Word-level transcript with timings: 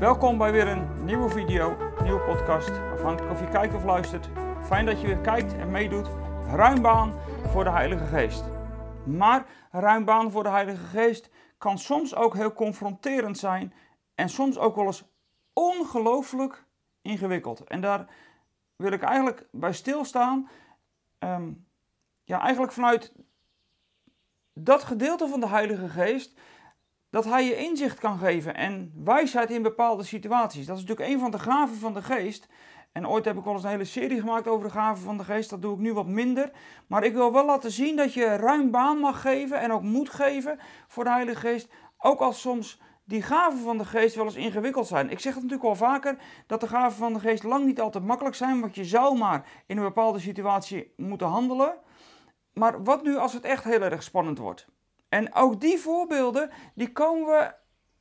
Welkom 0.00 0.38
bij 0.38 0.52
weer 0.52 0.68
een 0.68 1.04
nieuwe 1.04 1.30
video, 1.30 1.76
nieuwe 2.02 2.20
podcast. 2.20 2.70
Afhankelijk 2.70 3.32
of 3.32 3.40
je 3.40 3.48
kijkt 3.48 3.74
of 3.74 3.84
luistert. 3.84 4.28
Fijn 4.62 4.86
dat 4.86 5.00
je 5.00 5.06
weer 5.06 5.20
kijkt 5.20 5.54
en 5.54 5.70
meedoet. 5.70 6.10
Ruim 6.46 6.82
baan 6.82 7.20
voor 7.46 7.64
de 7.64 7.70
Heilige 7.70 8.04
Geest. 8.04 8.44
Maar 9.06 9.46
ruim 9.70 10.04
baan 10.04 10.30
voor 10.30 10.42
de 10.42 10.48
Heilige 10.48 10.84
Geest 10.84 11.30
kan 11.58 11.78
soms 11.78 12.14
ook 12.14 12.34
heel 12.34 12.52
confronterend 12.52 13.38
zijn. 13.38 13.74
En 14.14 14.28
soms 14.28 14.58
ook 14.58 14.76
wel 14.76 14.86
eens 14.86 15.04
ongelooflijk 15.52 16.64
ingewikkeld. 17.02 17.64
En 17.64 17.80
daar 17.80 18.06
wil 18.76 18.92
ik 18.92 19.02
eigenlijk 19.02 19.46
bij 19.52 19.72
stilstaan. 19.72 20.48
Ehm, 21.18 21.52
ja, 22.24 22.40
eigenlijk 22.40 22.72
vanuit 22.72 23.12
dat 24.52 24.82
gedeelte 24.82 25.28
van 25.28 25.40
de 25.40 25.48
Heilige 25.48 25.88
Geest 25.88 26.40
dat 27.10 27.24
hij 27.24 27.44
je 27.44 27.56
inzicht 27.56 27.98
kan 27.98 28.18
geven 28.18 28.54
en 28.54 28.92
wijsheid 29.04 29.50
in 29.50 29.62
bepaalde 29.62 30.04
situaties. 30.04 30.66
Dat 30.66 30.76
is 30.76 30.82
natuurlijk 30.82 31.10
een 31.10 31.18
van 31.18 31.30
de 31.30 31.38
gaven 31.38 31.76
van 31.76 31.94
de 31.94 32.02
geest. 32.02 32.48
En 32.92 33.08
ooit 33.08 33.24
heb 33.24 33.36
ik 33.36 33.44
wel 33.44 33.52
eens 33.52 33.62
een 33.62 33.68
hele 33.68 33.84
serie 33.84 34.20
gemaakt 34.20 34.48
over 34.48 34.66
de 34.66 34.72
gaven 34.72 35.04
van 35.04 35.18
de 35.18 35.24
geest. 35.24 35.50
Dat 35.50 35.62
doe 35.62 35.74
ik 35.74 35.78
nu 35.78 35.92
wat 35.92 36.06
minder. 36.06 36.50
Maar 36.86 37.04
ik 37.04 37.12
wil 37.12 37.32
wel 37.32 37.44
laten 37.44 37.70
zien 37.70 37.96
dat 37.96 38.14
je 38.14 38.36
ruim 38.36 38.70
baan 38.70 38.98
mag 38.98 39.20
geven 39.20 39.60
en 39.60 39.72
ook 39.72 39.82
moet 39.82 40.10
geven 40.10 40.58
voor 40.88 41.04
de 41.04 41.10
Heilige 41.10 41.40
Geest. 41.40 41.68
Ook 41.98 42.20
als 42.20 42.40
soms 42.40 42.80
die 43.04 43.22
gaven 43.22 43.58
van 43.58 43.78
de 43.78 43.84
geest 43.84 44.14
wel 44.14 44.24
eens 44.24 44.34
ingewikkeld 44.34 44.86
zijn. 44.86 45.10
Ik 45.10 45.18
zeg 45.18 45.34
het 45.34 45.42
natuurlijk 45.42 45.68
al 45.68 45.76
vaker 45.76 46.16
dat 46.46 46.60
de 46.60 46.68
gaven 46.68 46.98
van 46.98 47.12
de 47.12 47.20
geest 47.20 47.42
lang 47.42 47.64
niet 47.64 47.80
altijd 47.80 48.04
makkelijk 48.04 48.36
zijn. 48.36 48.60
Want 48.60 48.74
je 48.74 48.84
zou 48.84 49.18
maar 49.18 49.46
in 49.66 49.76
een 49.76 49.82
bepaalde 49.82 50.18
situatie 50.18 50.92
moeten 50.96 51.26
handelen. 51.26 51.74
Maar 52.52 52.82
wat 52.82 53.02
nu 53.02 53.16
als 53.16 53.32
het 53.32 53.44
echt 53.44 53.64
heel 53.64 53.82
erg 53.82 54.02
spannend 54.02 54.38
wordt? 54.38 54.66
En 55.10 55.34
ook 55.34 55.60
die 55.60 55.78
voorbeelden, 55.78 56.50
die 56.74 56.92
komen 56.92 57.26
we 57.26 57.54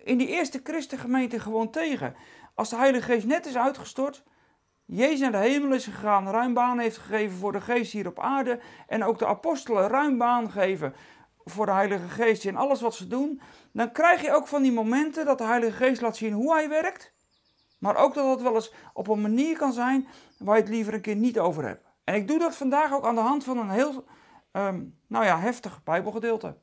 in 0.03 0.17
die 0.17 0.27
eerste 0.27 0.59
christengemeente 0.63 1.39
gewoon 1.39 1.69
tegen. 1.69 2.15
Als 2.55 2.69
de 2.69 2.75
Heilige 2.75 3.11
Geest 3.11 3.25
net 3.25 3.45
is 3.45 3.57
uitgestort, 3.57 4.23
Jezus 4.85 5.19
naar 5.19 5.31
de 5.31 5.37
hemel 5.37 5.73
is 5.73 5.85
gegaan, 5.85 6.29
ruim 6.29 6.53
baan 6.53 6.79
heeft 6.79 6.97
gegeven 6.97 7.37
voor 7.37 7.51
de 7.51 7.61
geest 7.61 7.91
hier 7.91 8.07
op 8.07 8.19
aarde. 8.19 8.59
En 8.87 9.03
ook 9.03 9.19
de 9.19 9.25
apostelen 9.25 9.87
ruim 9.87 10.17
baan 10.17 10.51
geven 10.51 10.93
voor 11.43 11.65
de 11.65 11.71
Heilige 11.71 12.07
Geest 12.07 12.45
in 12.45 12.55
alles 12.55 12.81
wat 12.81 12.95
ze 12.95 13.07
doen. 13.07 13.41
Dan 13.73 13.91
krijg 13.91 14.21
je 14.21 14.33
ook 14.33 14.47
van 14.47 14.61
die 14.61 14.71
momenten 14.71 15.25
dat 15.25 15.37
de 15.37 15.43
Heilige 15.43 15.71
Geest 15.83 16.01
laat 16.01 16.17
zien 16.17 16.33
hoe 16.33 16.53
hij 16.53 16.69
werkt. 16.69 17.13
Maar 17.79 17.95
ook 17.95 18.13
dat 18.13 18.29
het 18.29 18.41
wel 18.41 18.55
eens 18.55 18.73
op 18.93 19.07
een 19.07 19.21
manier 19.21 19.57
kan 19.57 19.73
zijn 19.73 20.07
waar 20.37 20.55
je 20.55 20.61
het 20.61 20.71
liever 20.71 20.93
een 20.93 21.01
keer 21.01 21.15
niet 21.15 21.39
over 21.39 21.65
hebt. 21.65 21.85
En 22.03 22.15
ik 22.15 22.27
doe 22.27 22.39
dat 22.39 22.55
vandaag 22.55 22.93
ook 22.93 23.05
aan 23.05 23.15
de 23.15 23.21
hand 23.21 23.43
van 23.43 23.57
een 23.57 23.69
heel 23.69 24.05
um, 24.51 24.99
nou 25.07 25.25
ja, 25.25 25.39
heftig 25.39 25.83
Bijbelgedeelte. 25.83 26.57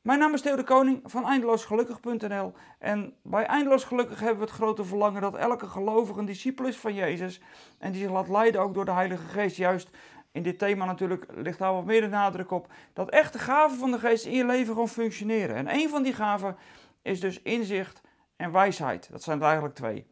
Mijn 0.00 0.18
naam 0.18 0.34
is 0.34 0.40
Theo 0.40 0.56
de 0.56 0.64
Koning 0.64 1.00
van 1.04 1.26
eindeloosgelukkig.nl 1.26 2.52
en 2.78 3.14
bij 3.22 3.44
Eindeloos 3.44 3.84
Gelukkig 3.84 4.20
hebben 4.20 4.38
we 4.38 4.44
het 4.44 4.54
grote 4.54 4.84
verlangen 4.84 5.20
dat 5.20 5.36
elke 5.36 5.66
gelovige 5.66 6.18
een 6.18 6.26
discipel 6.26 6.66
is 6.66 6.76
van 6.76 6.94
Jezus 6.94 7.40
en 7.78 7.92
die 7.92 8.00
zich 8.00 8.10
laat 8.10 8.28
leiden 8.28 8.60
ook 8.60 8.74
door 8.74 8.84
de 8.84 8.90
Heilige 8.90 9.26
Geest. 9.26 9.56
Juist 9.56 9.90
in 10.32 10.42
dit 10.42 10.58
thema 10.58 10.84
natuurlijk 10.84 11.26
ligt 11.34 11.58
daar 11.58 11.72
wat 11.72 11.84
meer 11.84 12.00
de 12.00 12.08
nadruk 12.08 12.50
op 12.50 12.72
dat 12.92 13.10
echte 13.10 13.38
gaven 13.38 13.78
van 13.78 13.90
de 13.90 13.98
Geest 13.98 14.24
in 14.24 14.32
je 14.32 14.46
leven 14.46 14.72
gewoon 14.72 14.88
functioneren. 14.88 15.56
En 15.56 15.74
een 15.74 15.88
van 15.88 16.02
die 16.02 16.14
gaven 16.14 16.56
is 17.02 17.20
dus 17.20 17.42
inzicht 17.42 18.00
en 18.36 18.52
wijsheid. 18.52 19.08
Dat 19.10 19.22
zijn 19.22 19.38
er 19.38 19.44
eigenlijk 19.44 19.74
twee. 19.74 20.06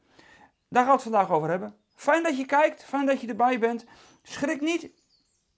Daar 0.68 0.84
gaan 0.84 0.96
we 0.96 1.02
het 1.02 1.12
vandaag 1.12 1.30
over 1.30 1.48
hebben. 1.48 1.74
Fijn 1.94 2.22
dat 2.22 2.38
je 2.38 2.46
kijkt, 2.46 2.84
fijn 2.84 3.06
dat 3.06 3.20
je 3.20 3.26
erbij 3.26 3.58
bent. 3.58 3.84
Schrik 4.22 4.60
niet 4.60 4.90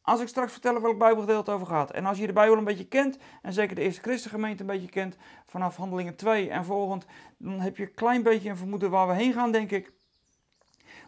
als 0.02 0.20
ik 0.20 0.28
straks 0.28 0.52
vertel 0.52 0.80
welk 0.80 0.98
Bijbelgedeelte 0.98 1.50
over 1.50 1.66
gaat. 1.66 1.90
En 1.90 2.06
als 2.06 2.18
je 2.18 2.26
de 2.26 2.32
Bijbel 2.32 2.56
een 2.56 2.64
beetje 2.64 2.88
kent, 2.88 3.18
en 3.42 3.52
zeker 3.52 3.74
de 3.74 3.82
eerste 3.82 4.00
christengemeente 4.00 4.60
een 4.60 4.68
beetje 4.68 4.88
kent, 4.88 5.16
vanaf 5.46 5.76
handelingen 5.76 6.16
2 6.16 6.50
en 6.50 6.64
volgend, 6.64 7.06
dan 7.38 7.60
heb 7.60 7.76
je 7.76 7.82
een 7.82 7.94
klein 7.94 8.22
beetje 8.22 8.50
een 8.50 8.56
vermoeden 8.56 8.90
waar 8.90 9.08
we 9.08 9.14
heen 9.14 9.32
gaan, 9.32 9.52
denk 9.52 9.70
ik. 9.70 9.92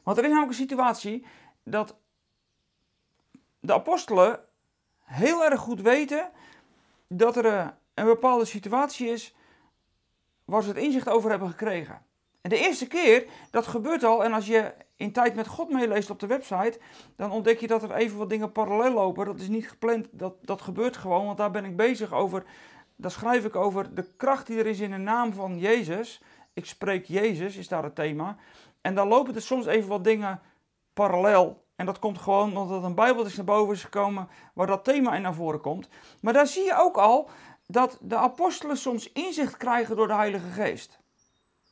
Want 0.02 0.16
er 0.16 0.22
is 0.24 0.30
namelijk 0.30 0.52
een 0.52 0.66
situatie 0.66 1.26
dat 1.64 1.96
de 3.60 3.74
apostelen 3.74 4.40
heel 5.04 5.44
erg 5.44 5.60
goed 5.60 5.80
weten 5.80 6.30
dat 7.08 7.36
er 7.36 7.46
eh, 7.46 7.68
een 7.94 8.04
bepaalde 8.04 8.44
situatie 8.44 9.08
is 9.08 9.34
waar 10.44 10.62
ze 10.62 10.68
het 10.68 10.78
inzicht 10.78 11.08
over 11.08 11.30
hebben 11.30 11.48
gekregen. 11.48 12.04
En 12.42 12.50
de 12.50 12.58
eerste 12.58 12.86
keer, 12.86 13.26
dat 13.50 13.66
gebeurt 13.66 14.04
al, 14.04 14.24
en 14.24 14.32
als 14.32 14.46
je 14.46 14.74
in 14.96 15.12
tijd 15.12 15.34
met 15.34 15.46
God 15.46 15.70
meeleest 15.70 16.10
op 16.10 16.20
de 16.20 16.26
website, 16.26 16.80
dan 17.16 17.30
ontdek 17.30 17.60
je 17.60 17.66
dat 17.66 17.82
er 17.82 17.94
even 17.94 18.18
wat 18.18 18.30
dingen 18.30 18.52
parallel 18.52 18.92
lopen. 18.92 19.26
Dat 19.26 19.40
is 19.40 19.48
niet 19.48 19.68
gepland, 19.68 20.08
dat, 20.10 20.34
dat 20.40 20.62
gebeurt 20.62 20.96
gewoon, 20.96 21.26
want 21.26 21.38
daar 21.38 21.50
ben 21.50 21.64
ik 21.64 21.76
bezig 21.76 22.12
over. 22.12 22.44
Daar 22.96 23.10
schrijf 23.10 23.44
ik 23.44 23.56
over 23.56 23.94
de 23.94 24.06
kracht 24.16 24.46
die 24.46 24.58
er 24.58 24.66
is 24.66 24.80
in 24.80 24.90
de 24.90 24.96
naam 24.96 25.32
van 25.32 25.58
Jezus. 25.58 26.22
Ik 26.52 26.66
spreek 26.66 27.04
Jezus, 27.06 27.56
is 27.56 27.68
daar 27.68 27.82
het 27.82 27.94
thema. 27.94 28.36
En 28.80 28.94
dan 28.94 29.08
lopen 29.08 29.34
er 29.34 29.42
soms 29.42 29.66
even 29.66 29.88
wat 29.88 30.04
dingen 30.04 30.40
parallel. 30.92 31.64
En 31.76 31.86
dat 31.86 31.98
komt 31.98 32.18
gewoon 32.18 32.56
omdat 32.56 32.82
een 32.82 32.94
Bijbel 32.94 33.24
is 33.24 33.36
naar 33.36 33.44
boven 33.44 33.74
is 33.74 33.84
gekomen 33.84 34.28
waar 34.54 34.66
dat 34.66 34.84
thema 34.84 35.14
in 35.14 35.22
naar 35.22 35.34
voren 35.34 35.60
komt. 35.60 35.88
Maar 36.20 36.32
daar 36.32 36.46
zie 36.46 36.64
je 36.64 36.76
ook 36.78 36.96
al 36.96 37.28
dat 37.66 37.98
de 38.00 38.16
apostelen 38.16 38.76
soms 38.76 39.12
inzicht 39.12 39.56
krijgen 39.56 39.96
door 39.96 40.06
de 40.06 40.14
Heilige 40.14 40.48
Geest. 40.48 41.01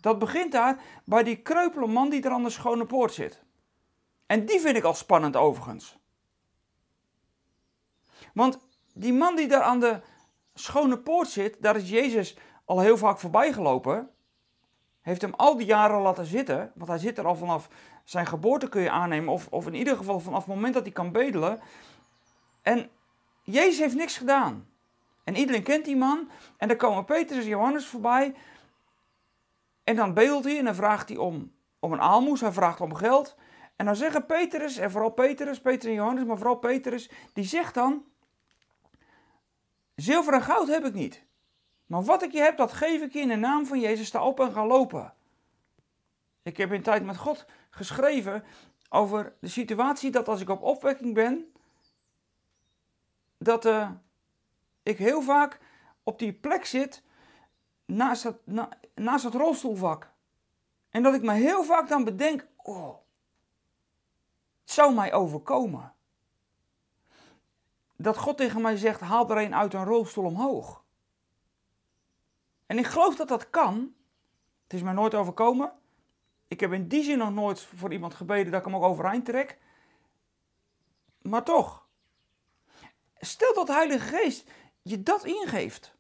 Dat 0.01 0.19
begint 0.19 0.53
daar 0.53 0.83
bij 1.05 1.23
die 1.23 1.37
kreupele 1.37 1.87
man 1.87 2.11
die 2.11 2.23
er 2.23 2.31
aan 2.31 2.43
de 2.43 2.51
schone 2.51 2.87
poort 2.87 3.13
zit. 3.13 3.43
En 4.27 4.47
die 4.47 4.61
vind 4.61 4.77
ik 4.77 4.85
al 4.85 4.95
spannend 4.95 5.37
overigens. 5.37 5.99
Want 8.35 8.59
die 8.95 9.13
man 9.13 9.37
die 9.37 9.49
daar 9.49 9.63
aan 9.63 9.81
de 9.81 10.01
schone 10.55 10.99
poort 10.99 11.29
zit, 11.29 11.57
daar 11.63 11.77
is 11.77 11.89
Jezus 11.89 12.37
al 12.65 12.81
heel 12.81 12.97
vaak 12.97 13.19
voorbij 13.19 13.53
gelopen. 13.53 14.11
Heeft 15.01 15.21
hem 15.21 15.35
al 15.35 15.57
die 15.57 15.67
jaren 15.67 16.01
laten 16.01 16.27
zitten, 16.27 16.73
want 16.75 16.89
hij 16.89 16.99
zit 16.99 17.19
er 17.19 17.27
al 17.27 17.37
vanaf 17.37 17.69
zijn 18.05 18.27
geboorte 18.27 18.69
kun 18.69 18.83
je 18.83 18.91
aannemen, 18.91 19.33
of, 19.33 19.47
of 19.51 19.67
in 19.67 19.75
ieder 19.75 19.97
geval 19.97 20.21
vanaf 20.21 20.45
het 20.45 20.55
moment 20.55 20.75
dat 20.75 20.83
hij 20.83 20.93
kan 20.93 21.13
bedelen. 21.13 21.61
En 22.63 22.91
Jezus 23.43 23.79
heeft 23.79 23.95
niks 23.95 24.17
gedaan. 24.17 24.69
En 25.25 25.37
iedereen 25.37 25.63
kent 25.63 25.85
die 25.85 25.97
man. 25.97 26.31
En 26.57 26.69
dan 26.69 26.77
komen 26.77 27.05
Petrus 27.05 27.43
en 27.43 27.49
Johannes 27.49 27.87
voorbij. 27.87 28.35
En 29.91 29.97
dan 29.97 30.15
beelt 30.15 30.45
hij 30.45 30.59
en 30.59 30.65
dan 30.65 30.75
vraagt 30.75 31.09
hij 31.09 31.19
om, 31.19 31.53
om 31.79 31.93
een 31.93 32.01
aalmoes, 32.01 32.41
hij 32.41 32.53
vraagt 32.53 32.81
om 32.81 32.95
geld. 32.95 33.37
En 33.77 33.85
dan 33.85 33.97
zeggen 33.97 34.27
Petrus, 34.27 34.77
en 34.77 34.91
vooral 34.91 35.11
Petrus, 35.11 35.61
Petrus 35.61 35.91
en 35.91 35.97
Johannes, 35.97 36.25
maar 36.25 36.37
vooral 36.37 36.57
Petrus, 36.57 37.11
die 37.33 37.45
zegt 37.45 37.75
dan, 37.75 38.05
zilver 39.95 40.33
en 40.33 40.43
goud 40.43 40.69
heb 40.69 40.85
ik 40.85 40.95
niet. 40.95 41.25
Maar 41.87 42.03
wat 42.03 42.23
ik 42.23 42.33
je 42.33 42.41
heb, 42.41 42.57
dat 42.57 42.73
geef 42.73 43.03
ik 43.03 43.13
je 43.13 43.21
in 43.21 43.29
de 43.29 43.37
naam 43.37 43.67
van 43.67 43.81
Jezus, 43.81 44.07
sta 44.07 44.25
op 44.25 44.41
en 44.41 44.53
ga 44.53 44.67
lopen. 44.67 45.15
Ik 46.43 46.57
heb 46.57 46.73
in 46.73 46.83
tijd 46.83 47.05
met 47.05 47.17
God 47.17 47.47
geschreven 47.71 48.45
over 48.89 49.33
de 49.41 49.49
situatie 49.49 50.11
dat 50.11 50.29
als 50.29 50.41
ik 50.41 50.49
op 50.49 50.63
opwekking 50.63 51.15
ben, 51.15 51.53
dat 53.39 53.65
uh, 53.67 53.91
ik 54.83 54.99
heel 54.99 55.23
vaak 55.23 55.59
op 56.03 56.19
die 56.19 56.33
plek 56.33 56.65
zit 56.65 57.03
naast 57.91 58.23
het, 58.23 58.37
naast 58.95 59.25
het 59.25 59.35
rolstoelvak. 59.35 60.11
En 60.91 61.03
dat 61.03 61.15
ik 61.15 61.23
me 61.23 61.33
heel 61.33 61.65
vaak 61.65 61.89
dan 61.89 62.05
bedenk, 62.05 62.47
oh, 62.57 62.97
het 64.61 64.71
zou 64.71 64.95
mij 64.95 65.13
overkomen. 65.13 65.95
Dat 67.97 68.17
God 68.17 68.37
tegen 68.37 68.61
mij 68.61 68.77
zegt, 68.77 69.01
haal 69.01 69.31
er 69.31 69.37
een 69.37 69.55
uit 69.55 69.75
een 69.75 69.85
rolstoel 69.85 70.25
omhoog. 70.25 70.85
En 72.67 72.79
ik 72.79 72.87
geloof 72.87 73.17
dat 73.17 73.29
dat 73.29 73.51
kan. 73.51 73.95
Het 74.63 74.73
is 74.73 74.83
mij 74.83 74.93
nooit 74.93 75.15
overkomen. 75.15 75.73
Ik 76.49 76.61
heb 76.61 76.73
in 76.73 76.89
die 76.89 77.03
zin 77.03 77.19
nog 77.19 77.33
nooit 77.33 77.61
voor 77.61 77.93
iemand 77.93 78.15
gebeden 78.15 78.53
dat 78.53 78.61
ik 78.61 78.67
hem 78.67 78.77
ook 78.77 78.83
overeind 78.83 79.25
trek. 79.25 79.59
Maar 81.23 81.45
toch. 81.45 81.87
Stel 83.19 83.55
dat 83.55 83.67
de 83.67 83.73
Heilige 83.73 84.17
Geest 84.17 84.51
je 84.83 85.03
dat 85.03 85.25
ingeeft. 85.25 85.99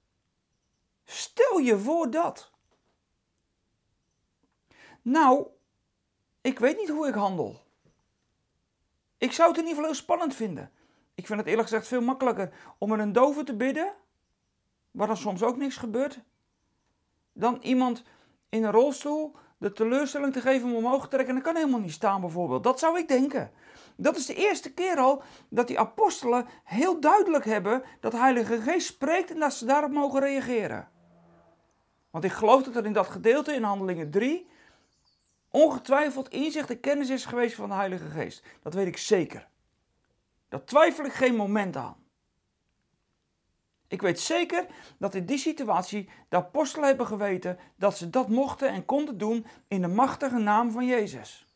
Stel 1.10 1.58
je 1.58 1.78
voor 1.78 2.10
dat. 2.10 2.50
Nou, 5.02 5.46
ik 6.40 6.58
weet 6.58 6.76
niet 6.76 6.88
hoe 6.88 7.08
ik 7.08 7.14
handel. 7.14 7.60
Ik 9.18 9.32
zou 9.32 9.48
het 9.48 9.58
in 9.58 9.64
ieder 9.66 9.76
geval 9.76 9.92
heel 9.92 10.02
spannend 10.02 10.34
vinden. 10.34 10.72
Ik 11.14 11.26
vind 11.26 11.38
het 11.38 11.48
eerlijk 11.48 11.68
gezegd 11.68 11.86
veel 11.86 12.00
makkelijker 12.00 12.52
om 12.78 12.88
met 12.88 12.98
een 12.98 13.12
dove 13.12 13.44
te 13.44 13.56
bidden, 13.56 13.94
waar 14.90 15.06
dan 15.06 15.16
soms 15.16 15.42
ook 15.42 15.56
niks 15.56 15.76
gebeurt, 15.76 16.20
dan 17.32 17.58
iemand 17.62 18.02
in 18.48 18.64
een 18.64 18.72
rolstoel 18.72 19.36
de 19.58 19.72
teleurstelling 19.72 20.32
te 20.32 20.40
geven 20.40 20.68
om 20.68 20.74
omhoog 20.74 21.02
te 21.02 21.08
trekken 21.08 21.28
en 21.28 21.34
dat 21.34 21.44
kan 21.44 21.56
helemaal 21.56 21.80
niet 21.80 21.92
staan 21.92 22.20
bijvoorbeeld. 22.20 22.64
Dat 22.64 22.78
zou 22.78 22.98
ik 22.98 23.08
denken. 23.08 23.52
Dat 23.96 24.16
is 24.16 24.26
de 24.26 24.34
eerste 24.34 24.72
keer 24.72 24.98
al 24.98 25.22
dat 25.48 25.66
die 25.66 25.78
apostelen 25.78 26.46
heel 26.64 27.00
duidelijk 27.00 27.44
hebben 27.44 27.82
dat 28.00 28.12
de 28.12 28.18
Heilige 28.18 28.60
Geest 28.60 28.86
spreekt 28.86 29.30
en 29.30 29.38
dat 29.38 29.52
ze 29.52 29.64
daarop 29.64 29.90
mogen 29.90 30.20
reageren. 30.20 30.88
Want 32.10 32.24
ik 32.24 32.32
geloof 32.32 32.62
dat 32.62 32.76
er 32.76 32.84
in 32.84 32.92
dat 32.92 33.08
gedeelte 33.08 33.52
in 33.52 33.62
Handelingen 33.62 34.10
3 34.10 34.48
ongetwijfeld 35.50 36.28
inzicht 36.28 36.70
en 36.70 36.80
kennis 36.80 37.08
is 37.08 37.24
geweest 37.24 37.54
van 37.54 37.68
de 37.68 37.74
Heilige 37.74 38.08
Geest. 38.08 38.42
Dat 38.62 38.74
weet 38.74 38.86
ik 38.86 38.96
zeker. 38.96 39.48
Daar 40.48 40.64
twijfel 40.64 41.04
ik 41.04 41.12
geen 41.12 41.34
moment 41.34 41.76
aan. 41.76 41.96
Ik 43.88 44.02
weet 44.02 44.20
zeker 44.20 44.66
dat 44.98 45.14
in 45.14 45.26
die 45.26 45.38
situatie 45.38 46.08
de 46.28 46.36
apostelen 46.36 46.88
hebben 46.88 47.06
geweten 47.06 47.58
dat 47.76 47.96
ze 47.96 48.10
dat 48.10 48.28
mochten 48.28 48.68
en 48.68 48.84
konden 48.84 49.18
doen 49.18 49.46
in 49.68 49.80
de 49.80 49.88
machtige 49.88 50.38
naam 50.38 50.70
van 50.70 50.86
Jezus. 50.86 51.46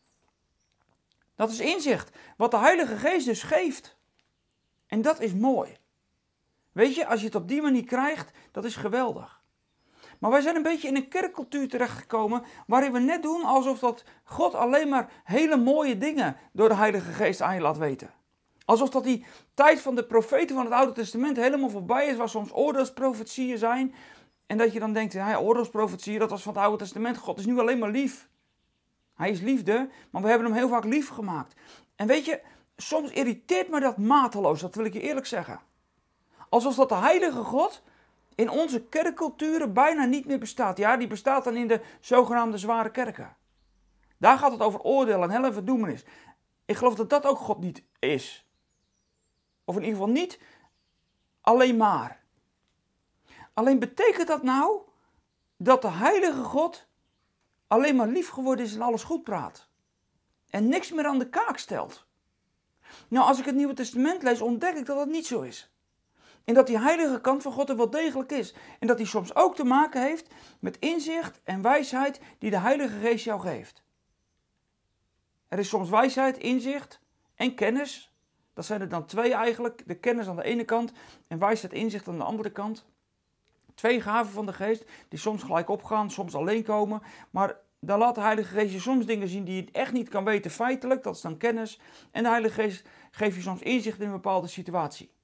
Dat 1.35 1.51
is 1.51 1.59
inzicht, 1.59 2.17
wat 2.37 2.51
de 2.51 2.57
Heilige 2.57 2.97
Geest 2.97 3.25
dus 3.25 3.43
geeft. 3.43 3.97
En 4.87 5.01
dat 5.01 5.19
is 5.19 5.33
mooi. 5.33 5.77
Weet 6.71 6.95
je, 6.95 7.07
als 7.07 7.19
je 7.19 7.25
het 7.25 7.35
op 7.35 7.47
die 7.47 7.61
manier 7.61 7.85
krijgt, 7.85 8.31
dat 8.51 8.65
is 8.65 8.75
geweldig. 8.75 9.43
Maar 10.25 10.33
wij 10.33 10.43
zijn 10.43 10.55
een 10.55 10.61
beetje 10.61 10.87
in 10.87 10.95
een 10.95 11.07
kerkcultuur 11.07 11.69
terechtgekomen 11.69 12.43
waarin 12.67 12.91
we 12.91 12.99
net 12.99 13.23
doen 13.23 13.43
alsof 13.43 13.79
dat 13.79 14.03
God 14.23 14.53
alleen 14.53 14.89
maar 14.89 15.11
hele 15.23 15.57
mooie 15.57 15.97
dingen 15.97 16.37
door 16.51 16.69
de 16.69 16.75
Heilige 16.75 17.11
Geest 17.11 17.41
aan 17.41 17.55
je 17.55 17.61
laat 17.61 17.77
weten. 17.77 18.13
Alsof 18.65 18.89
dat 18.89 19.03
die 19.03 19.25
tijd 19.53 19.81
van 19.81 19.95
de 19.95 20.05
profeten 20.05 20.55
van 20.55 20.65
het 20.65 20.73
Oude 20.73 20.91
Testament 20.91 21.37
helemaal 21.37 21.69
voorbij 21.69 22.07
is, 22.07 22.17
waar 22.17 22.29
soms 22.29 22.53
oordeelsprofetieën 22.53 23.57
zijn. 23.57 23.95
En 24.47 24.57
dat 24.57 24.73
je 24.73 24.79
dan 24.79 24.93
denkt, 24.93 25.13
ja, 25.13 25.37
oordeelsprofetieën, 25.37 26.19
dat 26.19 26.29
was 26.29 26.41
van 26.43 26.53
het 26.53 26.61
Oude 26.61 26.77
Testament. 26.77 27.17
God 27.17 27.39
is 27.39 27.45
nu 27.45 27.59
alleen 27.59 27.79
maar 27.79 27.91
lief. 27.91 28.29
Hij 29.15 29.29
is 29.29 29.41
liefde, 29.41 29.89
maar 30.09 30.21
we 30.21 30.27
hebben 30.27 30.47
hem 30.47 30.55
heel 30.55 30.69
vaak 30.69 30.85
lief 30.85 31.09
gemaakt. 31.09 31.55
En 31.95 32.07
weet 32.07 32.25
je, 32.25 32.41
soms 32.77 33.09
irriteert 33.09 33.69
me 33.69 33.79
dat 33.79 33.97
mateloos, 33.97 34.61
dat 34.61 34.75
wil 34.75 34.85
ik 34.85 34.93
je 34.93 35.01
eerlijk 35.01 35.25
zeggen. 35.25 35.59
Alsof 36.49 36.75
dat 36.75 36.89
de 36.89 36.95
heilige 36.95 37.43
God 37.43 37.81
in 38.35 38.49
onze 38.49 38.83
kerkculturen 38.83 39.73
bijna 39.73 40.05
niet 40.05 40.25
meer 40.25 40.39
bestaat. 40.39 40.77
Ja, 40.77 40.97
die 40.97 41.07
bestaat 41.07 41.43
dan 41.43 41.55
in 41.55 41.67
de 41.67 41.81
zogenaamde 41.99 42.57
zware 42.57 42.91
kerken. 42.91 43.35
Daar 44.17 44.37
gaat 44.37 44.51
het 44.51 44.61
over 44.61 44.79
oordeel 44.79 45.23
en 45.23 45.29
hel 45.29 45.43
en 45.43 45.53
verdoemenis. 45.53 46.03
Ik 46.65 46.75
geloof 46.75 46.95
dat 46.95 47.09
dat 47.09 47.25
ook 47.25 47.37
God 47.37 47.59
niet 47.59 47.83
is. 47.99 48.49
Of 49.63 49.75
in 49.75 49.81
ieder 49.81 49.97
geval 49.97 50.13
niet 50.13 50.39
alleen 51.41 51.77
maar. 51.77 52.23
Alleen 53.53 53.79
betekent 53.79 54.27
dat 54.27 54.43
nou 54.43 54.81
dat 55.57 55.81
de 55.81 55.91
heilige 55.91 56.43
God 56.43 56.87
alleen 57.67 57.95
maar 57.95 58.07
lief 58.07 58.29
geworden 58.29 58.65
is 58.65 58.75
en 58.75 58.81
alles 58.81 59.03
goed 59.03 59.23
praat? 59.23 59.69
En 60.49 60.67
niks 60.67 60.91
meer 60.91 61.05
aan 61.05 61.19
de 61.19 61.29
kaak 61.29 61.57
stelt? 61.57 62.05
Nou, 63.07 63.27
als 63.27 63.39
ik 63.39 63.45
het 63.45 63.55
Nieuwe 63.55 63.73
Testament 63.73 64.23
lees, 64.23 64.41
ontdek 64.41 64.75
ik 64.75 64.85
dat 64.85 64.97
dat 64.97 65.07
niet 65.07 65.27
zo 65.27 65.41
is. 65.41 65.74
En 66.45 66.53
dat 66.53 66.67
die 66.67 66.79
heilige 66.79 67.21
kant 67.21 67.41
van 67.41 67.51
God 67.51 67.69
er 67.69 67.77
wel 67.77 67.89
degelijk 67.89 68.31
is. 68.31 68.53
En 68.79 68.87
dat 68.87 68.97
die 68.97 69.05
soms 69.05 69.35
ook 69.35 69.55
te 69.55 69.63
maken 69.63 70.01
heeft 70.01 70.33
met 70.59 70.79
inzicht 70.79 71.41
en 71.43 71.61
wijsheid 71.61 72.19
die 72.39 72.49
de 72.49 72.59
Heilige 72.59 72.99
Geest 72.99 73.25
jou 73.25 73.39
geeft. 73.41 73.83
Er 75.47 75.59
is 75.59 75.69
soms 75.69 75.89
wijsheid, 75.89 76.37
inzicht 76.37 76.99
en 77.35 77.55
kennis. 77.55 78.13
Dat 78.53 78.65
zijn 78.65 78.81
er 78.81 78.89
dan 78.89 79.05
twee 79.05 79.33
eigenlijk. 79.33 79.83
De 79.87 79.95
kennis 79.95 80.27
aan 80.27 80.35
de 80.35 80.43
ene 80.43 80.65
kant 80.65 80.91
en 81.27 81.39
wijsheid, 81.39 81.73
inzicht 81.73 82.07
aan 82.07 82.17
de 82.17 82.23
andere 82.23 82.51
kant. 82.51 82.85
Twee 83.75 84.01
gaven 84.01 84.33
van 84.33 84.45
de 84.45 84.53
geest 84.53 84.85
die 85.09 85.19
soms 85.19 85.43
gelijk 85.43 85.69
opgaan, 85.69 86.11
soms 86.11 86.35
alleen 86.35 86.63
komen. 86.63 87.01
Maar 87.29 87.57
dan 87.79 87.99
laat 87.99 88.15
de 88.15 88.21
Heilige 88.21 88.53
Geest 88.53 88.73
je 88.73 88.79
soms 88.79 89.05
dingen 89.05 89.27
zien 89.27 89.43
die 89.43 89.55
je 89.55 89.71
echt 89.71 89.93
niet 89.93 90.09
kan 90.09 90.23
weten 90.23 90.51
feitelijk. 90.51 91.03
Dat 91.03 91.15
is 91.15 91.21
dan 91.21 91.37
kennis. 91.37 91.79
En 92.11 92.23
de 92.23 92.29
Heilige 92.29 92.61
Geest 92.61 92.87
geeft 93.11 93.35
je 93.35 93.41
soms 93.41 93.61
inzicht 93.61 93.99
in 93.99 94.05
een 94.05 94.11
bepaalde 94.11 94.47
situatie. 94.47 95.14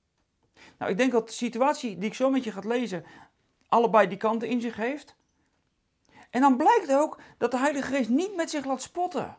Nou, 0.77 0.91
ik 0.91 0.97
denk 0.97 1.11
dat 1.11 1.27
de 1.27 1.33
situatie 1.33 1.97
die 1.97 2.09
ik 2.09 2.13
zo 2.13 2.29
met 2.29 2.43
je 2.43 2.51
ga 2.51 2.61
lezen, 2.63 3.05
allebei 3.67 4.07
die 4.07 4.17
kanten 4.17 4.47
in 4.47 4.61
zich 4.61 4.75
heeft. 4.75 5.15
En 6.29 6.41
dan 6.41 6.57
blijkt 6.57 6.93
ook 6.93 7.19
dat 7.37 7.51
de 7.51 7.57
Heilige 7.57 7.95
Geest 7.95 8.09
niet 8.09 8.35
met 8.35 8.49
zich 8.49 8.65
laat 8.65 8.81
spotten. 8.81 9.37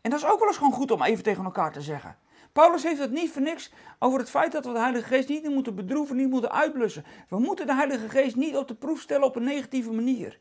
En 0.00 0.10
dat 0.10 0.18
is 0.18 0.26
ook 0.26 0.38
wel 0.38 0.48
eens 0.48 0.56
gewoon 0.56 0.72
goed 0.72 0.90
om 0.90 1.02
even 1.02 1.24
tegen 1.24 1.44
elkaar 1.44 1.72
te 1.72 1.80
zeggen. 1.80 2.18
Paulus 2.52 2.82
heeft 2.82 3.00
het 3.00 3.10
niet 3.10 3.30
voor 3.30 3.42
niks 3.42 3.72
over 3.98 4.18
het 4.18 4.30
feit 4.30 4.52
dat 4.52 4.64
we 4.64 4.72
de 4.72 4.78
Heilige 4.78 5.06
Geest 5.06 5.28
niet 5.28 5.48
moeten 5.48 5.74
bedroeven, 5.74 6.16
niet 6.16 6.30
moeten 6.30 6.52
uitblussen. 6.52 7.04
We 7.28 7.38
moeten 7.38 7.66
de 7.66 7.74
Heilige 7.74 8.08
Geest 8.08 8.36
niet 8.36 8.56
op 8.56 8.68
de 8.68 8.74
proef 8.74 9.00
stellen 9.00 9.26
op 9.26 9.36
een 9.36 9.44
negatieve 9.44 9.92
manier. 9.92 10.40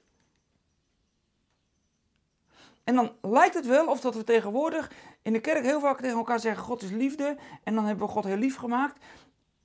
En 2.83 2.95
dan 2.95 3.11
lijkt 3.21 3.53
het 3.53 3.65
wel 3.65 3.87
of 3.87 4.01
dat 4.01 4.15
we 4.15 4.23
tegenwoordig 4.23 4.91
in 5.21 5.33
de 5.33 5.39
kerk 5.39 5.63
heel 5.63 5.79
vaak 5.79 5.99
tegen 5.99 6.17
elkaar 6.17 6.39
zeggen: 6.39 6.63
God 6.63 6.81
is 6.81 6.89
liefde. 6.89 7.37
En 7.63 7.75
dan 7.75 7.85
hebben 7.85 8.05
we 8.05 8.11
God 8.11 8.23
heel 8.23 8.35
lief 8.35 8.55
gemaakt. 8.55 9.05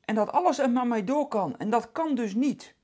En 0.07 0.15
dat 0.15 0.33
alles 0.33 0.59
er 0.59 0.71
maar 0.71 0.87
mee 0.87 1.05
door 1.05 1.29
kan. 1.29 1.57
En 1.59 1.71
dat 1.71 1.93
kan 1.93 2.15
dus 2.15 2.35
niet. 2.35 2.75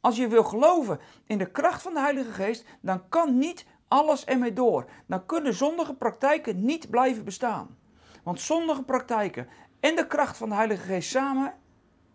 Als 0.00 0.16
je 0.16 0.28
wil 0.28 0.44
geloven 0.44 1.00
in 1.26 1.38
de 1.38 1.50
kracht 1.50 1.82
van 1.82 1.94
de 1.94 2.00
Heilige 2.00 2.32
Geest, 2.32 2.64
dan 2.80 3.08
kan 3.08 3.38
niet 3.38 3.66
alles 3.88 4.24
ermee 4.24 4.52
door. 4.52 4.90
Dan 5.06 5.26
kunnen 5.26 5.54
zondige 5.54 5.94
praktijken 5.94 6.64
niet 6.64 6.90
blijven 6.90 7.24
bestaan. 7.24 7.78
Want 8.22 8.40
zondige 8.40 8.82
praktijken 8.82 9.48
en 9.80 9.96
de 9.96 10.06
kracht 10.06 10.36
van 10.36 10.48
de 10.48 10.54
Heilige 10.54 10.82
Geest 10.82 11.10
samen, 11.10 11.54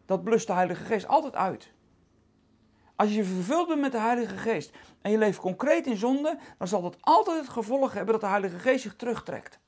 dat 0.06 0.24
blust 0.24 0.48
de 0.48 0.54
Heilige 0.54 0.84
Geest 0.84 1.08
altijd 1.08 1.36
uit. 1.36 1.72
Als 2.96 3.14
je 3.14 3.24
vervuld 3.24 3.68
bent 3.68 3.82
met 3.82 3.92
de 3.92 4.00
Heilige 4.00 4.38
Geest 4.38 4.72
en 5.02 5.12
je 5.12 5.18
leeft 5.18 5.40
concreet 5.40 5.88
in 5.88 5.98
zonde, 5.98 6.38
dan 6.58 6.68
zal 6.68 6.82
dat 6.82 6.98
altijd 7.00 7.40
het 7.40 7.50
gevolg 7.50 7.94
hebben 7.94 8.12
dat 8.12 8.22
de 8.22 8.28
Heilige 8.28 8.60
Geest 8.60 8.82
zich 8.82 8.96
terugtrekt. 8.96 9.60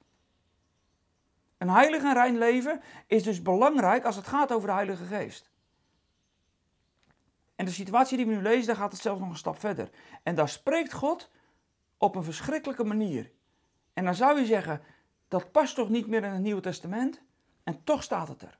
Een 1.60 1.70
heilig 1.70 2.04
en 2.04 2.14
rein 2.14 2.38
leven 2.38 2.82
is 3.08 3.24
dus 3.24 3.42
belangrijk 3.42 4.06
als 4.06 4.16
het 4.16 4.28
gaat 4.28 4.52
over 4.52 4.68
de 4.68 4.74
Heilige 4.74 5.06
Geest. 5.06 5.50
En 7.56 7.66
de 7.66 7.72
situatie 7.72 8.18
die 8.18 8.26
we 8.26 8.34
nu 8.34 8.42
lezen, 8.42 8.68
daar 8.68 8.76
gaat 8.76 8.92
het 8.92 9.02
zelfs 9.02 9.20
nog 9.20 9.30
een 9.30 9.36
stap 9.36 9.60
verder. 9.60 9.90
En 10.24 10.36
daar 10.36 10.50
spreekt 10.50 10.94
God 10.94 11.30
op 11.98 12.16
een 12.16 12.24
verschrikkelijke 12.24 12.84
manier. 12.84 13.32
En 13.94 14.06
dan 14.06 14.16
zou 14.16 14.40
je 14.40 14.46
zeggen, 14.46 14.82
dat 15.28 15.52
past 15.52 15.76
toch 15.76 15.90
niet 15.90 16.08
meer 16.08 16.24
in 16.24 16.32
het 16.32 16.42
Nieuwe 16.42 16.62
Testament? 16.62 17.22
En 17.64 17.84
toch 17.84 18.04
staat 18.04 18.28
het 18.28 18.42
er. 18.42 18.60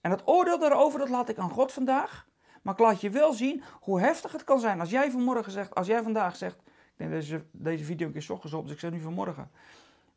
En 0.00 0.10
het 0.10 0.22
oordeel 0.24 0.58
daarover, 0.58 0.98
dat 0.98 1.08
laat 1.08 1.28
ik 1.28 1.38
aan 1.38 1.50
God 1.50 1.72
vandaag. 1.72 2.26
Maar 2.62 2.74
ik 2.74 2.80
laat 2.80 3.00
je 3.00 3.10
wel 3.10 3.32
zien 3.32 3.62
hoe 3.80 4.00
heftig 4.00 4.32
het 4.32 4.44
kan 4.44 4.60
zijn 4.60 4.80
als 4.80 4.90
jij 4.90 5.10
vanmorgen 5.10 5.52
zegt, 5.52 5.74
als 5.74 5.86
jij 5.86 6.02
vandaag 6.02 6.36
zegt, 6.36 6.56
ik 6.66 6.92
denk 6.96 7.10
deze, 7.10 7.44
deze 7.50 7.84
video 7.84 8.06
een 8.06 8.12
keer 8.12 8.22
s 8.22 8.30
ochtends 8.30 8.54
op, 8.54 8.62
dus 8.62 8.72
ik 8.72 8.78
zeg 8.80 8.90
nu 8.90 9.00
vanmorgen. 9.00 9.50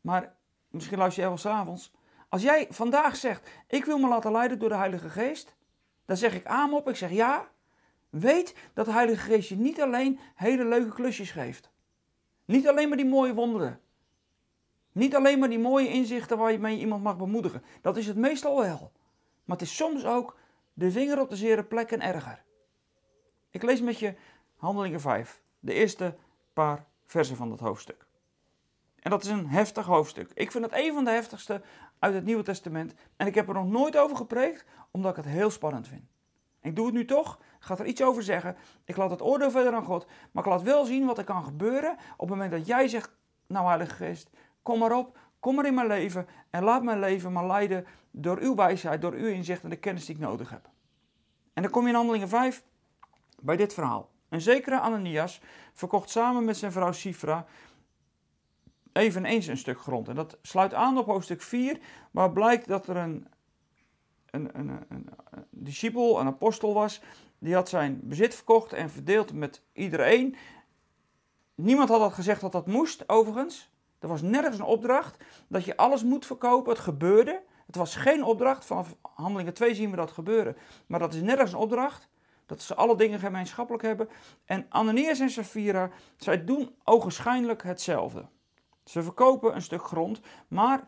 Maar 0.00 0.34
misschien 0.76 0.98
luister 0.98 1.20
jij 1.20 1.30
wel 1.30 1.40
s'avonds. 1.40 1.92
Als 2.28 2.42
jij 2.42 2.66
vandaag 2.70 3.16
zegt, 3.16 3.50
ik 3.66 3.84
wil 3.84 3.98
me 3.98 4.08
laten 4.08 4.32
leiden 4.32 4.58
door 4.58 4.68
de 4.68 4.76
Heilige 4.76 5.08
Geest, 5.08 5.56
dan 6.04 6.16
zeg 6.16 6.34
ik 6.34 6.46
aan 6.46 6.72
op, 6.72 6.88
ik 6.88 6.96
zeg 6.96 7.10
ja. 7.10 7.48
Weet 8.10 8.54
dat 8.74 8.86
de 8.86 8.92
Heilige 8.92 9.30
Geest 9.30 9.48
je 9.48 9.56
niet 9.56 9.80
alleen 9.80 10.20
hele 10.34 10.64
leuke 10.64 10.92
klusjes 10.92 11.30
geeft. 11.30 11.70
Niet 12.44 12.68
alleen 12.68 12.88
maar 12.88 12.96
die 12.96 13.06
mooie 13.06 13.34
wonderen. 13.34 13.80
Niet 14.92 15.16
alleen 15.16 15.38
maar 15.38 15.48
die 15.48 15.58
mooie 15.58 15.88
inzichten 15.88 16.38
waar 16.38 16.52
je 16.52 16.58
mee 16.58 16.78
iemand 16.78 17.02
mag 17.02 17.16
bemoedigen. 17.16 17.62
Dat 17.80 17.96
is 17.96 18.06
het 18.06 18.16
meestal 18.16 18.60
wel. 18.60 18.92
Maar 19.44 19.56
het 19.56 19.66
is 19.66 19.76
soms 19.76 20.04
ook 20.04 20.38
de 20.72 20.90
vinger 20.90 21.20
op 21.20 21.30
de 21.30 21.36
zere 21.36 21.64
plek 21.64 21.90
en 21.90 22.00
erger. 22.00 22.44
Ik 23.50 23.62
lees 23.62 23.80
met 23.80 23.98
je 23.98 24.14
Handelingen 24.56 25.00
5, 25.00 25.42
de 25.58 25.72
eerste 25.72 26.16
paar 26.52 26.86
versen 27.04 27.36
van 27.36 27.48
dat 27.48 27.60
hoofdstuk. 27.60 28.05
En 29.06 29.12
dat 29.12 29.24
is 29.24 29.30
een 29.30 29.48
heftig 29.48 29.86
hoofdstuk. 29.86 30.30
Ik 30.34 30.50
vind 30.50 30.64
het 30.64 30.74
een 30.74 30.92
van 30.92 31.04
de 31.04 31.10
heftigste 31.10 31.62
uit 31.98 32.14
het 32.14 32.24
Nieuwe 32.24 32.42
Testament. 32.42 32.94
En 33.16 33.26
ik 33.26 33.34
heb 33.34 33.48
er 33.48 33.54
nog 33.54 33.66
nooit 33.66 33.96
over 33.96 34.16
gepreekt, 34.16 34.64
omdat 34.90 35.10
ik 35.10 35.24
het 35.24 35.32
heel 35.32 35.50
spannend 35.50 35.88
vind. 35.88 36.02
Ik 36.60 36.76
doe 36.76 36.86
het 36.86 36.94
nu 36.94 37.04
toch, 37.04 37.38
ga 37.58 37.78
er 37.78 37.86
iets 37.86 38.02
over 38.02 38.22
zeggen. 38.22 38.56
Ik 38.84 38.96
laat 38.96 39.10
het 39.10 39.22
oordeel 39.22 39.50
verder 39.50 39.74
aan 39.74 39.84
God. 39.84 40.06
Maar 40.32 40.44
ik 40.44 40.50
laat 40.50 40.62
wel 40.62 40.84
zien 40.84 41.06
wat 41.06 41.18
er 41.18 41.24
kan 41.24 41.44
gebeuren 41.44 41.90
op 41.92 42.18
het 42.18 42.28
moment 42.28 42.50
dat 42.50 42.66
jij 42.66 42.88
zegt, 42.88 43.16
nou 43.46 43.66
Heilige 43.66 43.94
Geest, 43.94 44.30
kom 44.62 44.78
maar 44.78 44.96
op, 44.96 45.18
kom 45.40 45.54
maar 45.54 45.66
in 45.66 45.74
mijn 45.74 45.86
leven 45.86 46.26
en 46.50 46.62
laat 46.62 46.82
mijn 46.82 46.98
leven 46.98 47.32
maar 47.32 47.46
leiden 47.46 47.86
door 48.10 48.38
uw 48.38 48.54
wijsheid, 48.54 49.00
door 49.00 49.12
uw 49.12 49.26
inzicht 49.26 49.62
en 49.62 49.70
de 49.70 49.76
kennis 49.76 50.06
die 50.06 50.14
ik 50.14 50.20
nodig 50.20 50.50
heb. 50.50 50.68
En 51.52 51.62
dan 51.62 51.70
kom 51.70 51.82
je 51.82 51.88
in 51.88 51.94
Handelingen 51.94 52.28
5 52.28 52.64
bij 53.40 53.56
dit 53.56 53.74
verhaal. 53.74 54.10
Een 54.28 54.40
zekere 54.40 54.80
Ananias 54.80 55.40
verkocht 55.72 56.10
samen 56.10 56.44
met 56.44 56.56
zijn 56.56 56.72
vrouw 56.72 56.92
Sifra 56.92 57.46
eveneens 58.96 59.46
een 59.46 59.56
stuk 59.56 59.80
grond. 59.80 60.08
En 60.08 60.14
dat 60.14 60.38
sluit 60.42 60.74
aan 60.74 60.98
op 60.98 61.06
hoofdstuk 61.06 61.42
4, 61.42 61.78
waar 62.10 62.32
blijkt 62.32 62.68
dat 62.68 62.86
er 62.88 62.96
een, 62.96 63.26
een, 64.30 64.58
een, 64.58 64.84
een, 64.88 65.08
discipel, 65.50 66.20
een 66.20 66.26
apostel 66.26 66.74
was. 66.74 67.00
Die 67.38 67.54
had 67.54 67.68
zijn 67.68 68.00
bezit 68.02 68.34
verkocht 68.34 68.72
en 68.72 68.90
verdeeld 68.90 69.32
met 69.32 69.62
iedereen. 69.72 70.36
Niemand 71.54 71.88
had 71.88 72.00
dat 72.00 72.12
gezegd 72.12 72.40
dat 72.40 72.52
dat 72.52 72.66
moest, 72.66 73.08
overigens. 73.08 73.70
Er 73.98 74.08
was 74.08 74.22
nergens 74.22 74.58
een 74.58 74.64
opdracht 74.64 75.24
dat 75.48 75.64
je 75.64 75.76
alles 75.76 76.02
moet 76.02 76.26
verkopen. 76.26 76.72
Het 76.72 76.82
gebeurde. 76.82 77.42
Het 77.66 77.76
was 77.76 77.96
geen 77.96 78.24
opdracht. 78.24 78.64
Vanaf 78.64 78.96
handelingen 79.02 79.54
2 79.54 79.74
zien 79.74 79.90
we 79.90 79.96
dat 79.96 80.10
gebeuren. 80.10 80.56
Maar 80.86 80.98
dat 80.98 81.14
is 81.14 81.20
nergens 81.20 81.52
een 81.52 81.58
opdracht. 81.58 82.08
Dat 82.46 82.62
ze 82.62 82.74
alle 82.74 82.96
dingen 82.96 83.18
gemeenschappelijk 83.18 83.82
hebben. 83.82 84.08
En 84.44 84.66
Ananias 84.68 85.20
en 85.20 85.30
Safira, 85.30 85.90
zij 86.16 86.44
doen 86.44 86.74
ogenschijnlijk 86.84 87.62
hetzelfde. 87.62 88.26
Ze 88.86 89.02
verkopen 89.02 89.54
een 89.54 89.62
stuk 89.62 89.82
grond, 89.82 90.20
maar 90.48 90.86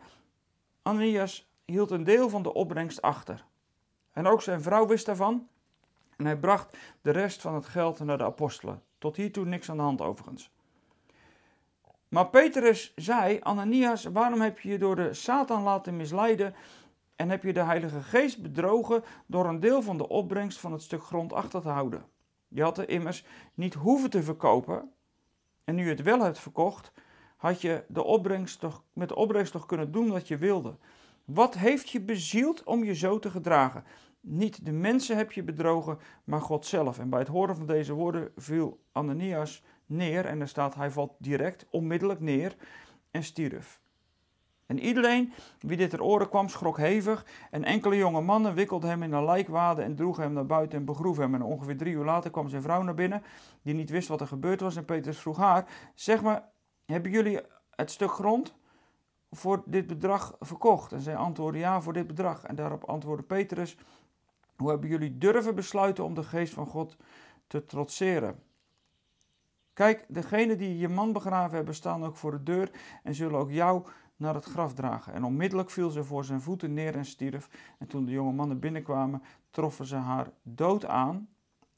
Ananias 0.83 1.51
hield 1.65 1.91
een 1.91 2.05
deel 2.05 2.29
van 2.29 2.43
de 2.43 2.55
opbrengst 2.55 3.03
achter. 3.03 3.45
En 4.13 4.27
ook 4.27 4.43
zijn 4.43 4.63
vrouw 4.63 4.87
wist 4.87 5.07
daarvan. 5.07 5.49
En 6.17 6.25
hij 6.25 6.37
bracht 6.37 6.77
de 7.03 7.11
rest 7.11 7.41
van 7.41 7.55
het 7.55 7.67
geld 7.67 7.99
naar 7.99 8.19
de 8.19 8.25
apostelen. 8.25 8.83
Tot 8.99 9.17
hiertoe 9.17 9.45
niks 9.45 9.71
aan 9.71 9.77
de 9.77 9.83
hand 9.83 10.01
overigens. 10.01 10.51
Maar 12.09 12.29
Petrus 12.29 12.93
zei, 12.97 13.39
Ananias, 13.43 14.05
waarom 14.05 14.41
heb 14.41 14.59
je 14.59 14.69
je 14.69 14.79
door 14.79 14.97
de 14.97 15.15
Satan 15.15 15.63
laten 15.63 15.97
misleiden 15.97 16.55
En 17.17 17.31
heb 17.31 17.43
je 17.43 17.53
de 17.53 17.63
Heilige 17.63 18.03
Geest 18.03 18.43
bedrogen 18.43 19.05
door 19.27 19.47
een 19.47 19.61
deel 19.61 19.83
van 19.83 19.97
de 19.97 20.09
opbrengst 20.09 20.59
van 20.59 20.73
het 20.73 20.83
stuk 20.83 21.03
grond 21.03 21.33
achter 21.33 21.61
te 21.61 21.69
houden. 21.69 22.05
Je 22.49 22.63
had 22.63 22.79
er 22.79 22.89
immers 22.89 23.25
niet 23.55 23.75
hoeven 23.75 24.11
te 24.11 24.23
verkopen. 24.23 24.93
En 25.65 25.75
nu 25.75 25.83
je 25.83 25.91
het 25.91 26.03
wel 26.03 26.21
hebt 26.21 26.39
verkocht, 26.39 26.93
had 27.39 27.61
je 27.61 27.85
de 27.89 28.05
opbrengst 28.05 28.61
toch, 28.61 28.83
met 28.93 29.09
de 29.09 29.17
opbrengst 29.17 29.53
toch 29.53 29.67
kunnen 29.67 29.93
doen 29.93 30.11
wat 30.11 30.29
je 30.29 30.37
wilde. 30.37 30.77
Wat 31.25 31.55
heeft 31.55 31.91
je 31.91 32.01
bezield 32.01 32.65
om 32.65 32.85
je 32.85 32.95
zo 32.95 33.19
te 33.19 33.31
gedragen? 33.31 33.85
Niet 34.21 34.65
de 34.65 34.73
mensen 34.73 35.17
heb 35.17 35.33
je 35.33 35.43
bedrogen, 35.43 35.99
maar 36.25 36.41
God 36.41 36.67
zelf. 36.67 36.99
En 36.99 37.11
bij 37.11 37.19
het 37.19 37.29
horen 37.29 37.57
van 37.57 37.67
deze 37.67 37.93
woorden 37.93 38.33
viel 38.37 38.81
Ananias 38.93 39.63
neer. 39.87 40.25
En 40.25 40.41
er 40.41 40.49
staat, 40.49 40.75
hij 40.75 40.91
valt 40.91 41.13
direct, 41.19 41.67
onmiddellijk 41.71 42.21
neer 42.21 42.57
en 43.11 43.23
stierf. 43.23 43.81
En 44.67 44.79
iedereen 44.79 45.33
wie 45.61 45.77
dit 45.77 45.91
ter 45.91 46.03
oren 46.03 46.29
kwam, 46.29 46.49
schrok 46.49 46.77
hevig. 46.77 47.27
En 47.51 47.65
enkele 47.65 47.97
jonge 47.97 48.21
mannen 48.21 48.55
wikkelden 48.55 48.91
hem 48.91 49.03
in 49.03 49.13
een 49.13 49.25
lijkwade 49.25 49.83
en 49.83 49.95
droegen 49.95 50.23
hem 50.23 50.33
naar 50.33 50.47
buiten 50.47 50.79
en 50.79 50.85
begroeven 50.85 51.23
hem. 51.23 51.35
En 51.35 51.43
ongeveer 51.43 51.77
drie 51.77 51.95
uur 51.95 52.05
later 52.05 52.31
kwam 52.31 52.49
zijn 52.49 52.63
vrouw 52.63 52.83
naar 52.83 52.95
binnen, 52.95 53.23
die 53.63 53.75
niet 53.75 53.91
wist 53.91 54.09
wat 54.09 54.21
er 54.21 54.27
gebeurd 54.27 54.61
was. 54.61 54.77
En 54.77 54.85
Petrus 54.85 55.19
vroeg 55.19 55.37
haar: 55.37 55.67
Zeg 55.95 56.23
maar, 56.23 56.49
hebben 56.93 57.11
jullie 57.11 57.41
het 57.71 57.91
stuk 57.91 58.11
grond 58.11 58.55
voor 59.31 59.63
dit 59.67 59.87
bedrag 59.87 60.37
verkocht? 60.41 60.93
En 60.93 61.01
zij 61.01 61.17
antwoordde: 61.17 61.59
Ja, 61.59 61.81
voor 61.81 61.93
dit 61.93 62.07
bedrag. 62.07 62.45
En 62.45 62.55
daarop 62.55 62.85
antwoordde 62.85 63.25
Petrus: 63.25 63.77
Hoe 64.57 64.71
hebben 64.71 64.89
jullie 64.89 65.19
durven 65.19 65.55
besluiten 65.55 66.05
om 66.05 66.15
de 66.15 66.23
geest 66.23 66.55
van 66.55 66.67
God 66.67 66.97
te 67.47 67.67
trotseren? 67.67 68.43
Kijk, 69.73 70.05
degenen 70.09 70.59
die 70.59 70.79
je 70.79 70.89
man 70.89 71.13
begraven 71.13 71.57
hebben, 71.57 71.75
staan 71.75 72.05
ook 72.05 72.17
voor 72.17 72.31
de 72.31 72.43
deur 72.43 72.71
en 73.03 73.15
zullen 73.15 73.39
ook 73.39 73.51
jou 73.51 73.87
naar 74.17 74.35
het 74.35 74.45
graf 74.45 74.75
dragen. 74.75 75.13
En 75.13 75.25
onmiddellijk 75.25 75.71
viel 75.71 75.91
ze 75.91 76.05
voor 76.05 76.25
zijn 76.25 76.41
voeten 76.41 76.75
neer 76.75 76.95
en 76.95 77.05
stierf. 77.05 77.75
En 77.79 77.87
toen 77.87 78.05
de 78.05 78.11
jonge 78.11 78.33
mannen 78.33 78.59
binnenkwamen, 78.59 79.23
troffen 79.51 79.87
ze 79.87 79.97
haar 79.97 80.31
dood 80.43 80.85
aan 80.85 81.29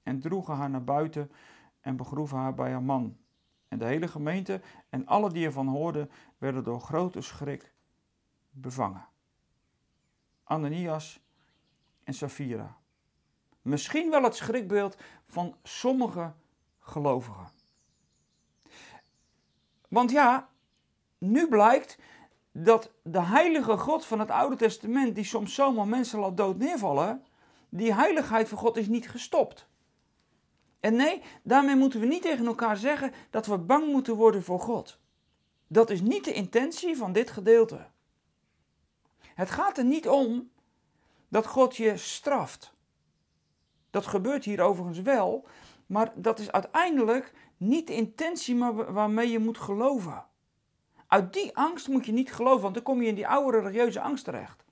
en 0.03 0.21
droegen 0.21 0.55
haar 0.55 0.71
naar 0.71 0.85
buiten 0.85 1.31
en 1.81 1.97
begroeven 1.97 2.39
haar 2.39 2.55
bij 2.55 2.71
haar 2.71 2.83
man. 2.83 3.17
En 3.71 3.79
de 3.79 3.85
hele 3.85 4.09
gemeente 4.09 4.61
en 4.89 5.07
alle 5.07 5.31
die 5.31 5.47
ervan 5.47 5.67
hoorden, 5.67 6.11
werden 6.39 6.65
door 6.65 6.81
grote 6.81 7.21
schrik 7.21 7.73
bevangen. 8.51 9.07
Ananias 10.45 11.21
en 12.05 12.15
Safira. 12.15 12.77
Misschien 13.63 14.11
wel 14.11 14.23
het 14.23 14.37
schrikbeeld 14.37 14.97
van 15.27 15.57
sommige 15.63 16.33
gelovigen. 16.79 17.49
Want 19.89 20.11
ja, 20.11 20.49
nu 21.19 21.49
blijkt 21.49 21.99
dat 22.53 22.93
de 23.03 23.23
heilige 23.23 23.77
God 23.77 24.05
van 24.07 24.19
het 24.19 24.31
Oude 24.31 24.57
Testament, 24.57 25.15
die 25.15 25.25
soms 25.25 25.55
zomaar 25.55 25.89
mensen 25.89 26.19
laat 26.19 26.37
dood 26.37 26.59
neervallen, 26.59 27.25
die 27.69 27.95
heiligheid 27.95 28.49
van 28.49 28.59
God 28.59 28.77
is 28.77 28.89
niet 28.89 29.11
gestopt. 29.11 29.69
En 30.81 30.97
nee, 30.97 31.23
daarmee 31.43 31.77
moeten 31.77 32.01
we 32.01 32.07
niet 32.07 32.23
tegen 32.23 32.47
elkaar 32.47 32.77
zeggen 32.77 33.13
dat 33.31 33.47
we 33.47 33.59
bang 33.59 33.87
moeten 33.93 34.15
worden 34.15 34.43
voor 34.43 34.61
God. 34.61 34.99
Dat 35.67 35.91
is 35.91 36.01
niet 36.01 36.25
de 36.25 36.33
intentie 36.33 36.97
van 36.97 37.13
dit 37.13 37.31
gedeelte. 37.31 37.87
Het 39.35 39.51
gaat 39.51 39.79
er 39.79 39.85
niet 39.85 40.09
om 40.09 40.51
dat 41.29 41.47
God 41.47 41.77
je 41.77 41.97
straft. 41.97 42.75
Dat 43.91 44.07
gebeurt 44.07 44.45
hier 44.45 44.61
overigens 44.61 45.01
wel, 45.01 45.47
maar 45.87 46.13
dat 46.15 46.39
is 46.39 46.53
uiteindelijk 46.53 47.33
niet 47.57 47.87
de 47.87 47.95
intentie 47.95 48.59
waarmee 48.75 49.31
je 49.31 49.39
moet 49.39 49.59
geloven. 49.59 50.25
Uit 51.07 51.33
die 51.33 51.57
angst 51.57 51.89
moet 51.89 52.07
je 52.07 52.13
niet 52.13 52.33
geloven, 52.33 52.63
want 52.63 52.75
dan 52.75 52.83
kom 52.83 53.03
je 53.03 53.09
in 53.09 53.15
die 53.15 53.29
oude 53.29 53.59
religieuze 53.59 54.01
angst 54.01 54.25
terecht. 54.25 54.65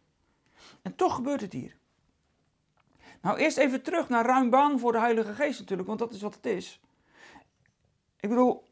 En 0.83 0.95
toch 0.95 1.15
gebeurt 1.15 1.41
het 1.41 1.53
hier. 1.53 1.78
Nou, 3.21 3.39
eerst 3.39 3.57
even 3.57 3.83
terug 3.83 4.09
naar 4.09 4.27
ruim 4.27 4.51
baan 4.51 4.79
voor 4.79 4.93
de 4.93 4.99
Heilige 4.99 5.35
Geest 5.35 5.59
natuurlijk, 5.59 5.89
want 5.89 6.01
dat 6.01 6.13
is 6.13 6.23
wat 6.23 6.35
het 6.35 6.47
is. 6.47 6.81
Ik 8.21 8.29
bedoel, 8.29 8.65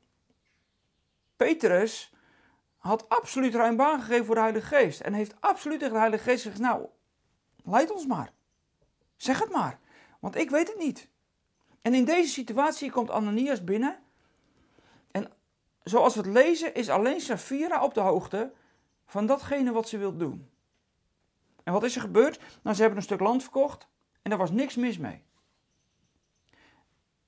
Petrus 1.36 2.12
had 2.76 3.08
absoluut 3.08 3.54
ruim 3.54 3.76
baan 3.76 4.00
gegeven 4.00 4.26
voor 4.26 4.34
de 4.34 4.40
Heilige 4.40 4.66
Geest. 4.66 5.00
En 5.00 5.12
heeft 5.12 5.34
absoluut 5.40 5.78
tegen 5.78 5.94
de 5.94 6.00
Heilige 6.00 6.22
Geest 6.22 6.42
gezegd, 6.42 6.60
nou, 6.60 6.86
leid 7.64 7.92
ons 7.92 8.06
maar. 8.06 8.32
Zeg 9.16 9.38
het 9.38 9.50
maar, 9.52 9.78
want 10.20 10.36
ik 10.36 10.50
weet 10.50 10.68
het 10.68 10.78
niet. 10.78 11.08
En 11.82 11.94
in 11.94 12.04
deze 12.04 12.32
situatie 12.32 12.90
komt 12.90 13.10
Ananias 13.10 13.64
binnen 13.64 13.98
zoals 15.88 16.14
we 16.14 16.20
het 16.20 16.30
lezen, 16.30 16.74
is 16.74 16.88
alleen 16.88 17.20
Safira 17.20 17.84
op 17.84 17.94
de 17.94 18.00
hoogte 18.00 18.52
van 19.06 19.26
datgene 19.26 19.72
wat 19.72 19.88
ze 19.88 19.98
wil 19.98 20.16
doen. 20.16 20.50
En 21.62 21.72
wat 21.72 21.82
is 21.82 21.94
er 21.94 22.00
gebeurd? 22.00 22.40
Nou, 22.62 22.74
ze 22.74 22.80
hebben 22.80 22.98
een 22.98 23.04
stuk 23.04 23.20
land 23.20 23.42
verkocht 23.42 23.88
en 24.26 24.32
daar 24.32 24.40
was 24.40 24.50
niks 24.50 24.76
mis 24.76 24.98
mee. 24.98 25.22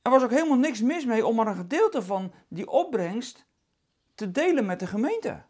Er 0.03 0.11
was 0.11 0.23
ook 0.23 0.31
helemaal 0.31 0.57
niks 0.57 0.81
mis 0.81 1.05
mee 1.05 1.27
om 1.27 1.35
maar 1.35 1.47
een 1.47 1.57
gedeelte 1.57 2.03
van 2.03 2.33
die 2.49 2.69
opbrengst 2.69 3.47
te 4.15 4.31
delen 4.31 4.67
met 4.67 4.81
de 4.81 4.87
gemeente. 4.87 5.43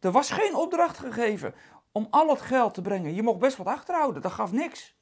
Er 0.00 0.10
was 0.10 0.30
geen 0.30 0.54
opdracht 0.54 0.98
gegeven 0.98 1.54
om 1.92 2.06
al 2.10 2.28
het 2.28 2.40
geld 2.40 2.74
te 2.74 2.82
brengen. 2.82 3.14
Je 3.14 3.22
mocht 3.22 3.38
best 3.38 3.56
wat 3.56 3.66
achterhouden, 3.66 4.22
dat 4.22 4.32
gaf 4.32 4.52
niks. 4.52 4.94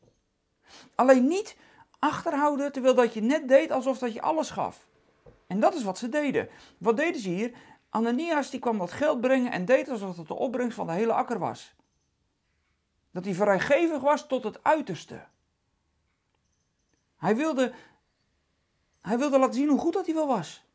Alleen 0.95 1.27
niet 1.27 1.57
achterhouden 1.99 2.73
terwijl 2.73 2.95
dat 2.95 3.15
je 3.15 3.21
net 3.21 3.49
deed 3.49 3.71
alsof 3.71 3.99
dat 3.99 4.13
je 4.13 4.23
alles 4.23 4.51
gaf. 4.51 4.87
En 5.47 5.61
dat 5.61 5.75
is 5.75 5.83
wat 5.83 5.99
ze 5.99 6.09
deden. 6.09 6.49
Wat 6.79 6.97
deden 6.97 7.21
ze 7.21 7.29
hier? 7.29 7.53
Ananias 7.91 8.51
die 8.51 8.61
kwam 8.61 8.79
dat 8.79 8.93
geld 8.93 9.21
brengen 9.21 9.53
en 9.53 9.65
deed 9.65 9.89
alsof 9.89 10.17
het 10.17 10.29
de 10.29 10.35
opbrengst 10.35 10.77
van 10.77 10.87
de 10.87 10.93
hele 10.93 11.13
akker 11.13 11.39
was. 11.39 11.77
Dat 13.11 13.25
hij 13.25 13.35
vrijgevig 13.35 14.01
was 14.01 14.27
tot 14.27 14.45
het 14.45 14.65
uiterste. 14.65 15.27
Hij 17.17 17.37
wilde, 17.37 17.75
hij 19.01 19.19
wilde 19.19 19.39
laten 19.39 19.55
zien 19.55 19.69
hoe 19.69 19.79
goed 19.79 19.93
dat 19.93 20.07
hij 20.07 20.15
wel 20.15 20.27
was. 20.27 20.67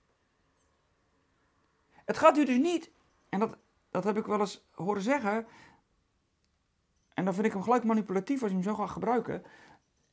Het 1.89 2.17
gaat 2.17 2.37
u 2.37 2.45
dus 2.45 2.57
niet, 2.57 2.91
en 3.29 3.39
dat, 3.39 3.57
dat 3.89 4.03
heb 4.03 4.17
ik 4.17 4.25
wel 4.25 4.39
eens 4.39 4.65
horen 4.71 5.01
zeggen, 5.01 5.47
en 7.13 7.25
dan 7.25 7.33
vind 7.33 7.45
ik 7.45 7.53
hem 7.53 7.63
gelijk 7.63 7.83
manipulatief 7.83 8.41
als 8.41 8.51
je 8.51 8.57
hem 8.57 8.65
zo 8.65 8.75
gaat 8.75 8.89
gebruiken. 8.89 9.43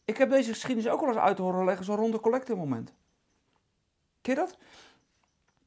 Ik 0.04 0.16
heb 0.16 0.30
deze 0.30 0.52
geschiedenis 0.52 0.90
ook 0.90 1.00
wel 1.00 1.08
eens 1.08 1.18
uit 1.18 1.38
horen 1.38 1.64
leggen, 1.64 1.84
zo 1.84 1.94
rond 1.94 2.12
de 2.12 2.20
collectemoment. 2.20 2.94
Ken 4.20 4.34
je 4.34 4.40
dat? 4.40 4.58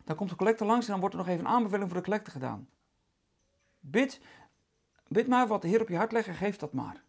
Dan 0.03 0.15
komt 0.15 0.29
de 0.29 0.36
collector 0.36 0.67
langs 0.67 0.86
en 0.86 0.91
dan 0.91 1.00
wordt 1.00 1.15
er 1.15 1.22
nog 1.22 1.29
even 1.29 1.45
een 1.45 1.51
aanbeveling 1.51 1.89
voor 1.89 1.98
de 1.98 2.05
collecte 2.05 2.31
gedaan. 2.31 2.69
Bid, 3.79 4.22
bid 5.13 5.27
maar 5.27 5.48
wat 5.48 5.62
de 5.62 5.67
Heer 5.67 5.82
op 5.82 5.88
je 5.88 5.96
hart 5.96 6.12
legt 6.12 6.27
en 6.27 6.36
geef 6.36 6.58
dat 6.58 6.74
maar. 6.74 7.03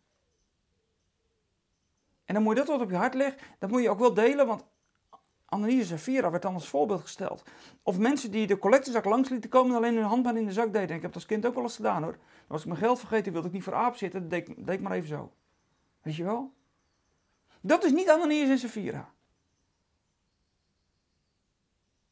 En 2.24 2.34
dan 2.34 2.42
moet 2.42 2.52
je 2.52 2.58
dat 2.64 2.68
wat 2.68 2.80
op 2.80 2.90
je 2.90 2.96
hart 2.96 3.14
legt, 3.14 3.42
dat 3.58 3.70
moet 3.70 3.82
je 3.82 3.90
ook 3.90 3.98
wel 3.98 4.14
delen, 4.14 4.46
want 4.46 4.64
Annelies 5.44 5.90
en 5.90 5.98
Vera 5.98 6.30
werd 6.30 6.42
dan 6.42 6.54
als 6.54 6.68
voorbeeld 6.68 7.00
gesteld. 7.00 7.42
Of 7.82 7.98
mensen 7.98 8.30
die 8.30 8.46
de 8.46 8.58
collectezak 8.58 9.04
langs 9.04 9.28
lieten 9.28 9.50
komen 9.50 9.70
en 9.70 9.76
alleen 9.76 9.94
hun 9.94 10.04
handbaan 10.04 10.36
in 10.36 10.46
de 10.46 10.52
zak 10.52 10.72
deden. 10.72 10.96
ik 10.96 11.02
heb 11.02 11.02
dat 11.02 11.14
als 11.14 11.26
kind 11.26 11.46
ook 11.46 11.54
wel 11.54 11.62
eens 11.62 11.76
gedaan 11.76 12.02
hoor. 12.02 12.18
Als 12.46 12.60
ik 12.60 12.66
mijn 12.66 12.78
geld 12.78 12.98
vergeten 12.98 13.32
wilde 13.32 13.46
ik 13.46 13.52
niet 13.52 13.62
voor 13.62 13.74
aap 13.74 13.96
zitten, 13.96 14.28
dan 14.28 14.44
deed 14.56 14.80
maar 14.80 14.92
even 14.92 15.08
zo. 15.08 15.32
Weet 16.02 16.16
je 16.16 16.24
wel? 16.24 16.52
Dat 17.60 17.84
is 17.84 17.92
niet 17.92 18.10
Annelies 18.10 18.48
en 18.48 18.58
Safira. 18.58 19.12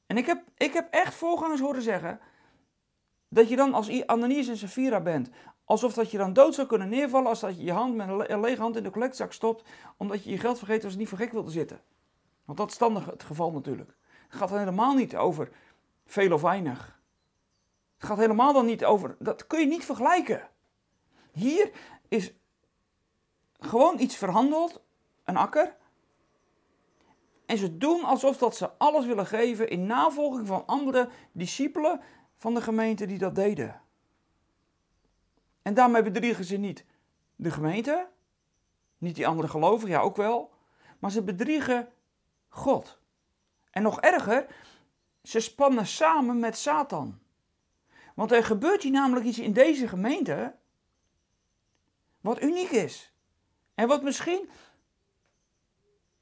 En 0.06 0.16
ik 0.16 0.26
heb, 0.26 0.42
ik 0.56 0.72
heb 0.72 0.88
echt 0.90 1.14
voorgangers 1.14 1.61
horen 1.61 1.82
zeggen 1.82 2.20
dat 3.32 3.49
je 3.49 3.56
dan 3.56 3.75
als 3.75 4.06
Ananias 4.06 4.49
en 4.49 4.56
Safira 4.56 5.00
bent, 5.00 5.30
alsof 5.64 5.95
dat 5.95 6.11
je 6.11 6.19
dan 6.19 6.33
dood 6.33 6.54
zou 6.54 6.66
kunnen 6.66 6.88
neervallen 6.88 7.28
als 7.28 7.40
dat 7.40 7.57
je 7.57 7.64
je 7.64 7.73
hand 7.73 7.95
met 7.95 8.09
een 8.09 8.40
lege 8.40 8.61
hand 8.61 8.76
in 8.76 8.83
de 8.83 8.90
collectzak 8.90 9.33
stopt, 9.33 9.64
omdat 9.97 10.25
je 10.25 10.31
je 10.31 10.38
geld 10.38 10.59
vergeet 10.59 10.85
als 10.85 10.92
je 10.92 10.99
niet 10.99 11.09
voor 11.09 11.19
gek 11.19 11.33
wilde 11.33 11.50
zitten. 11.50 11.81
Want 12.45 12.59
dat 12.59 12.69
is 12.69 12.75
standig 12.75 13.07
het 13.07 13.23
geval 13.23 13.50
natuurlijk. 13.50 13.97
Het 14.28 14.40
gaat 14.40 14.49
dan 14.49 14.59
helemaal 14.59 14.95
niet 14.95 15.16
over 15.16 15.50
veel 16.07 16.33
of 16.33 16.42
weinig. 16.42 17.00
Het 17.97 18.07
gaat 18.07 18.19
helemaal 18.19 18.52
dan 18.52 18.66
niet 18.66 18.85
over, 18.85 19.16
dat 19.19 19.47
kun 19.47 19.61
je 19.61 19.66
niet 19.66 19.85
vergelijken. 19.85 20.49
Hier 21.33 21.71
is 22.09 22.33
gewoon 23.59 23.99
iets 23.99 24.16
verhandeld, 24.16 24.83
een 25.25 25.37
akker, 25.37 25.76
en 27.47 27.59
ze 27.59 27.76
doen 27.76 28.04
alsof 28.04 28.37
dat 28.37 28.57
ze 28.57 28.71
alles 28.78 29.07
willen 29.07 29.26
geven 29.26 29.69
in 29.69 29.87
navolging 29.87 30.47
van 30.47 30.66
andere 30.66 31.09
discipelen 31.33 32.00
van 32.37 32.54
de 32.54 32.61
gemeente 32.61 33.07
die 33.07 33.19
dat 33.19 33.35
deden. 33.35 33.81
En 35.62 35.75
daarmee 35.75 36.02
bedriegen 36.02 36.45
ze 36.45 36.57
niet 36.57 36.85
de 37.37 37.50
gemeente, 37.50 38.09
niet 38.99 39.14
die 39.14 39.26
andere 39.26 39.49
gelovigen, 39.49 39.90
ja 39.90 40.00
ook 40.00 40.16
wel, 40.16 40.52
maar 40.99 41.11
ze 41.11 41.23
bedriegen 41.23 41.88
God. 42.49 42.99
En 43.71 43.83
nog 43.83 44.00
erger, 44.00 44.47
ze 45.23 45.40
spannen 45.40 45.87
samen 45.87 46.38
met 46.38 46.57
Satan. 46.57 47.21
Want 48.14 48.33
er 48.33 48.45
gebeurt 48.45 48.83
hier 48.83 48.92
namelijk 48.92 49.26
iets 49.26 49.38
in 49.38 49.52
deze 49.52 49.88
gemeente 49.88 50.54
wat 52.21 52.42
uniek 52.42 52.71
is. 52.71 53.12
En 53.75 53.88
wat 53.88 54.02
misschien 54.02 54.50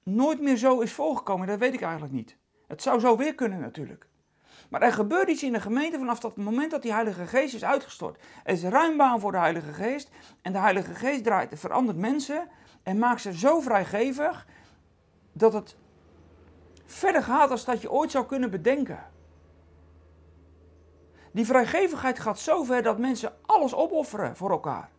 nooit 0.03 0.41
meer 0.41 0.57
zo 0.57 0.81
is 0.81 0.93
voorgekomen, 0.93 1.47
dat 1.47 1.59
weet 1.59 1.75
ik 1.75 1.83
eigenlijk 1.83 2.13
niet. 2.13 2.37
Het 2.67 2.83
zou 2.83 3.01
zo 3.01 3.17
weer 3.17 3.35
kunnen 3.35 3.61
natuurlijk. 3.61 4.10
Maar 4.71 4.83
er 4.83 4.93
gebeurt 4.93 5.29
iets 5.29 5.43
in 5.43 5.53
de 5.53 5.61
gemeente 5.61 5.99
vanaf 5.99 6.21
dat 6.21 6.37
moment 6.37 6.71
dat 6.71 6.83
die 6.83 6.93
Heilige 6.93 7.27
Geest 7.27 7.55
is 7.55 7.65
uitgestort. 7.65 8.23
Er 8.45 8.53
is 8.53 8.63
ruim 8.63 8.97
baan 8.97 9.21
voor 9.21 9.33
de 9.33 9.39
Heilige 9.39 9.73
Geest. 9.73 10.11
En 10.43 10.53
de 10.53 10.59
Heilige 10.59 10.95
Geest 10.95 11.25
draait, 11.25 11.59
verandert 11.59 11.99
mensen 11.99 12.49
en 12.83 12.99
maakt 12.99 13.21
ze 13.21 13.39
zo 13.39 13.61
vrijgevig 13.61 14.47
dat 15.33 15.53
het 15.53 15.77
verder 16.85 17.23
gaat 17.23 17.49
dan 17.49 17.59
dat 17.65 17.81
je 17.81 17.91
ooit 17.91 18.11
zou 18.11 18.27
kunnen 18.27 18.51
bedenken. 18.51 19.05
Die 21.33 21.47
vrijgevigheid 21.47 22.19
gaat 22.19 22.39
zo 22.39 22.65
ver 22.65 22.83
dat 22.83 22.99
mensen 22.99 23.33
alles 23.47 23.75
opofferen 23.75 24.37
voor 24.37 24.51
elkaar. 24.51 24.91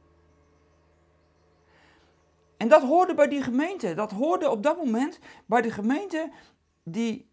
En 2.58 2.68
dat 2.68 2.82
hoorde 2.82 3.14
bij 3.14 3.28
die 3.28 3.42
gemeente. 3.42 3.94
Dat 3.94 4.12
hoorde 4.12 4.50
op 4.50 4.64
dat 4.64 4.78
moment 4.78 5.20
bij 5.46 5.62
de 5.62 5.72
gemeente 5.72 6.32
die 6.84 7.31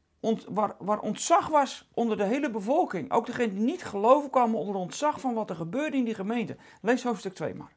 waar, 0.48 0.74
waar 0.78 1.00
ontzag 1.00 1.48
was 1.48 1.88
onder 1.94 2.16
de 2.16 2.24
hele 2.24 2.50
bevolking. 2.50 3.12
Ook 3.12 3.26
degenen 3.26 3.54
die 3.54 3.64
niet 3.64 3.84
geloven 3.84 4.30
kwamen 4.30 4.58
onder 4.58 4.74
ontzag 4.74 5.20
van 5.20 5.34
wat 5.34 5.50
er 5.50 5.56
gebeurde 5.56 5.96
in 5.96 6.04
die 6.04 6.14
gemeente. 6.14 6.56
Lees 6.82 7.02
hoofdstuk 7.02 7.34
2 7.34 7.54
maar. 7.54 7.76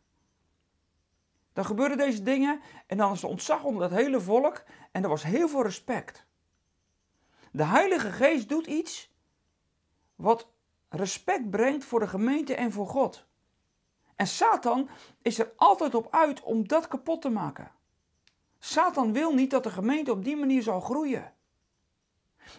Dan 1.54 1.66
gebeurden 1.66 1.98
deze 1.98 2.24
dingen 2.24 2.62
en 2.88 2.98
dan 2.98 3.10
was 3.10 3.24
er 3.24 3.30
ontzag 3.30 3.64
onder 3.64 3.84
het 3.84 3.92
hele 3.92 4.20
volk 4.20 4.64
en 4.92 5.04
er 5.04 5.10
was 5.10 5.24
heel 5.24 5.48
veel 5.48 5.64
respect. 5.64 6.26
De 7.52 7.64
Heilige 7.64 8.12
Geest 8.12 8.50
doet 8.50 8.68
iets 8.68 9.12
wat 10.16 10.48
respect 10.90 11.50
brengt 11.50 11.86
voor 11.86 12.00
de 12.00 12.08
gemeente 12.08 12.56
en 12.56 12.72
voor 12.72 12.88
God. 12.88 13.26
En 14.16 14.28
Satan 14.28 14.90
is 15.22 15.40
er 15.40 15.54
altijd 15.56 15.96
op 15.96 16.08
uit 16.12 16.42
om 16.42 16.68
dat 16.68 16.88
kapot 16.88 17.22
te 17.22 17.30
maken. 17.30 17.72
Satan 18.60 19.14
wil 19.14 19.34
niet 19.34 19.52
dat 19.52 19.64
de 19.64 19.70
gemeente 19.70 20.12
op 20.12 20.24
die 20.24 20.36
manier 20.36 20.62
zal 20.62 20.80
groeien. 20.80 21.34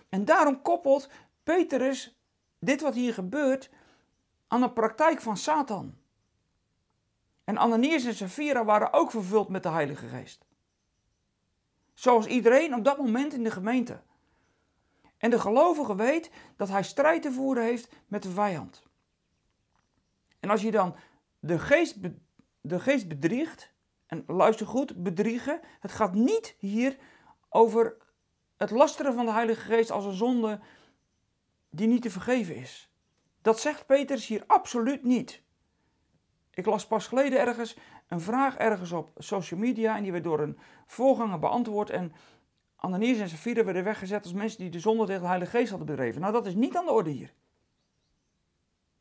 En 0.09 0.25
daarom 0.25 0.63
koppelt 0.63 1.09
Petrus 1.43 2.17
dit 2.59 2.81
wat 2.81 2.95
hier 2.95 3.15
gebeurt 3.15 3.71
aan 4.49 4.61
de 4.61 4.73
praktijk 4.73 5.21
van 5.21 5.37
Satan. 5.37 5.95
En 7.45 7.59
Ananias 7.59 8.05
en 8.05 8.15
Sapphira 8.15 8.65
waren 8.65 8.93
ook 8.93 9.11
vervuld 9.11 9.49
met 9.49 9.63
de 9.63 9.69
Heilige 9.69 10.07
Geest. 10.07 10.45
Zoals 11.95 12.27
iedereen 12.27 12.75
op 12.75 12.85
dat 12.85 12.99
moment 12.99 13.33
in 13.33 13.45
de 13.45 13.51
gemeente. 13.51 14.01
En 15.19 15.31
de 15.31 15.41
gelovige 15.41 15.95
weet 15.95 16.31
dat 16.57 16.69
hij 16.69 16.83
strijd 16.83 17.23
te 17.23 17.33
voeren 17.33 17.65
heeft 17.65 17.93
met 18.07 18.23
de 18.23 18.31
vijand. 18.31 18.83
En 20.41 20.51
als 20.51 20.63
je 20.63 20.71
dan 20.71 20.95
de 21.39 21.59
geest, 21.59 21.97
de 22.61 22.81
geest 22.81 23.09
bedriegt, 23.09 23.73
en 24.07 24.25
luister 24.27 24.67
goed, 24.67 25.03
bedriegen, 25.03 25.61
het 25.81 25.93
gaat 25.93 26.15
niet 26.15 26.55
hier 26.59 26.97
over 27.49 27.97
het 28.63 28.71
lasteren 28.71 29.15
van 29.15 29.27
de 29.27 29.33
Heilige 29.33 29.61
Geest 29.61 29.91
als 29.91 30.05
een 30.05 30.13
zonde 30.13 30.61
die 31.71 31.87
niet 31.87 32.03
te 32.03 32.11
vergeven 32.11 32.57
is. 32.57 32.91
Dat 33.41 33.61
zegt 33.61 33.87
Petrus 33.87 34.27
hier 34.27 34.45
absoluut 34.47 35.03
niet. 35.03 35.43
Ik 36.51 36.67
las 36.67 36.87
pas 36.87 37.07
geleden 37.07 37.41
ergens 37.41 37.77
een 38.09 38.21
vraag 38.21 38.57
ergens 38.57 38.93
op 38.93 39.11
social 39.17 39.61
media 39.61 39.97
en 39.97 40.03
die 40.03 40.13
werd 40.13 40.25
door 40.25 40.41
een 40.41 40.59
voorganger 40.87 41.39
beantwoord. 41.39 41.91
En 41.91 42.13
Ananias 42.77 43.19
en 43.19 43.29
Sapphira 43.29 43.65
werden 43.65 43.85
weggezet 43.85 44.23
als 44.23 44.33
mensen 44.33 44.59
die 44.59 44.71
de 44.71 44.81
zonde 44.81 45.07
tegen 45.07 45.21
de 45.21 45.27
Heilige 45.27 45.57
Geest 45.57 45.71
hadden 45.71 45.87
bedreven. 45.87 46.21
Nou, 46.21 46.33
dat 46.33 46.47
is 46.47 46.55
niet 46.55 46.77
aan 46.77 46.85
de 46.85 46.93
orde 46.93 47.11
hier. 47.11 47.35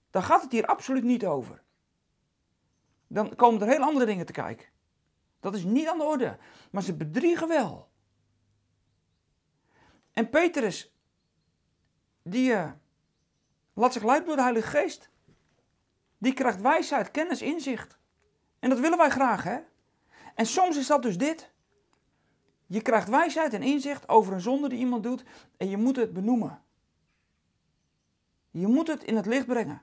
Daar 0.10 0.24
gaat 0.24 0.42
het 0.42 0.52
hier 0.52 0.66
absoluut 0.66 1.04
niet 1.04 1.26
over. 1.26 1.64
Dan 3.08 3.36
komen 3.36 3.62
er 3.62 3.68
heel 3.68 3.84
andere 3.84 4.06
dingen 4.06 4.26
te 4.26 4.32
kijken. 4.32 4.68
Dat 5.40 5.56
is 5.56 5.64
niet 5.64 5.88
aan 5.88 5.98
de 5.98 6.04
orde. 6.04 6.38
Maar 6.72 6.84
ze 6.84 6.96
bedriegen 6.96 7.48
wel. 7.48 7.91
En 10.14 10.30
Petrus, 10.30 10.96
die 12.24 12.52
uh, 12.52 12.72
laat 13.74 13.94
zich 13.94 14.04
leiden 14.04 14.28
door 14.28 14.36
de 14.36 14.42
Heilige 14.42 14.68
Geest. 14.68 15.10
Die 16.18 16.34
krijgt 16.34 16.62
wijsheid, 16.62 17.12
kennis, 17.12 17.42
inzicht. 17.42 17.98
En 18.60 18.70
dat 18.70 18.80
willen 18.80 18.98
wij 18.98 19.10
graag, 19.10 19.44
hè? 19.44 19.60
En 20.36 20.46
soms 20.46 20.78
is 20.78 20.88
dat 20.88 21.02
dus 21.02 21.18
dit. 21.18 21.52
Je 22.66 22.82
krijgt 22.82 23.10
wijsheid 23.10 23.54
en 23.54 23.64
inzicht 23.64 24.10
over 24.10 24.34
een 24.34 24.42
zonde 24.42 24.70
die 24.70 24.80
iemand 24.80 25.04
doet 25.04 25.24
en 25.58 25.70
je 25.70 25.78
moet 25.78 25.96
het 25.96 26.14
benoemen. 26.14 26.62
Je 28.52 28.68
moet 28.68 28.88
het 28.88 29.04
in 29.04 29.16
het 29.16 29.26
licht 29.26 29.46
brengen. 29.46 29.82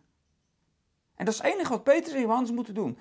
En 1.14 1.24
dat 1.24 1.34
is 1.34 1.40
het 1.40 1.52
enige 1.52 1.68
wat 1.68 1.84
Petrus 1.84 2.14
en 2.14 2.20
Johannes 2.20 2.50
moeten 2.50 2.74
doen. 2.74 2.98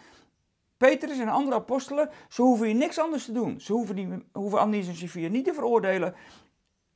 Petrus 0.77 1.19
en 1.19 1.27
andere 1.27 1.55
apostelen, 1.55 2.09
ze 2.29 2.41
hoeven 2.41 2.65
hier 2.65 2.75
niks 2.75 2.99
anders 2.99 3.25
te 3.25 3.31
doen. 3.31 3.61
Ze 3.61 3.73
hoeven, 3.73 3.95
die, 3.95 4.25
hoeven 4.31 4.59
Ananias 4.59 4.87
en 4.87 4.95
Sophia 4.95 5.29
niet 5.29 5.45
te 5.45 5.53
veroordelen. 5.53 6.15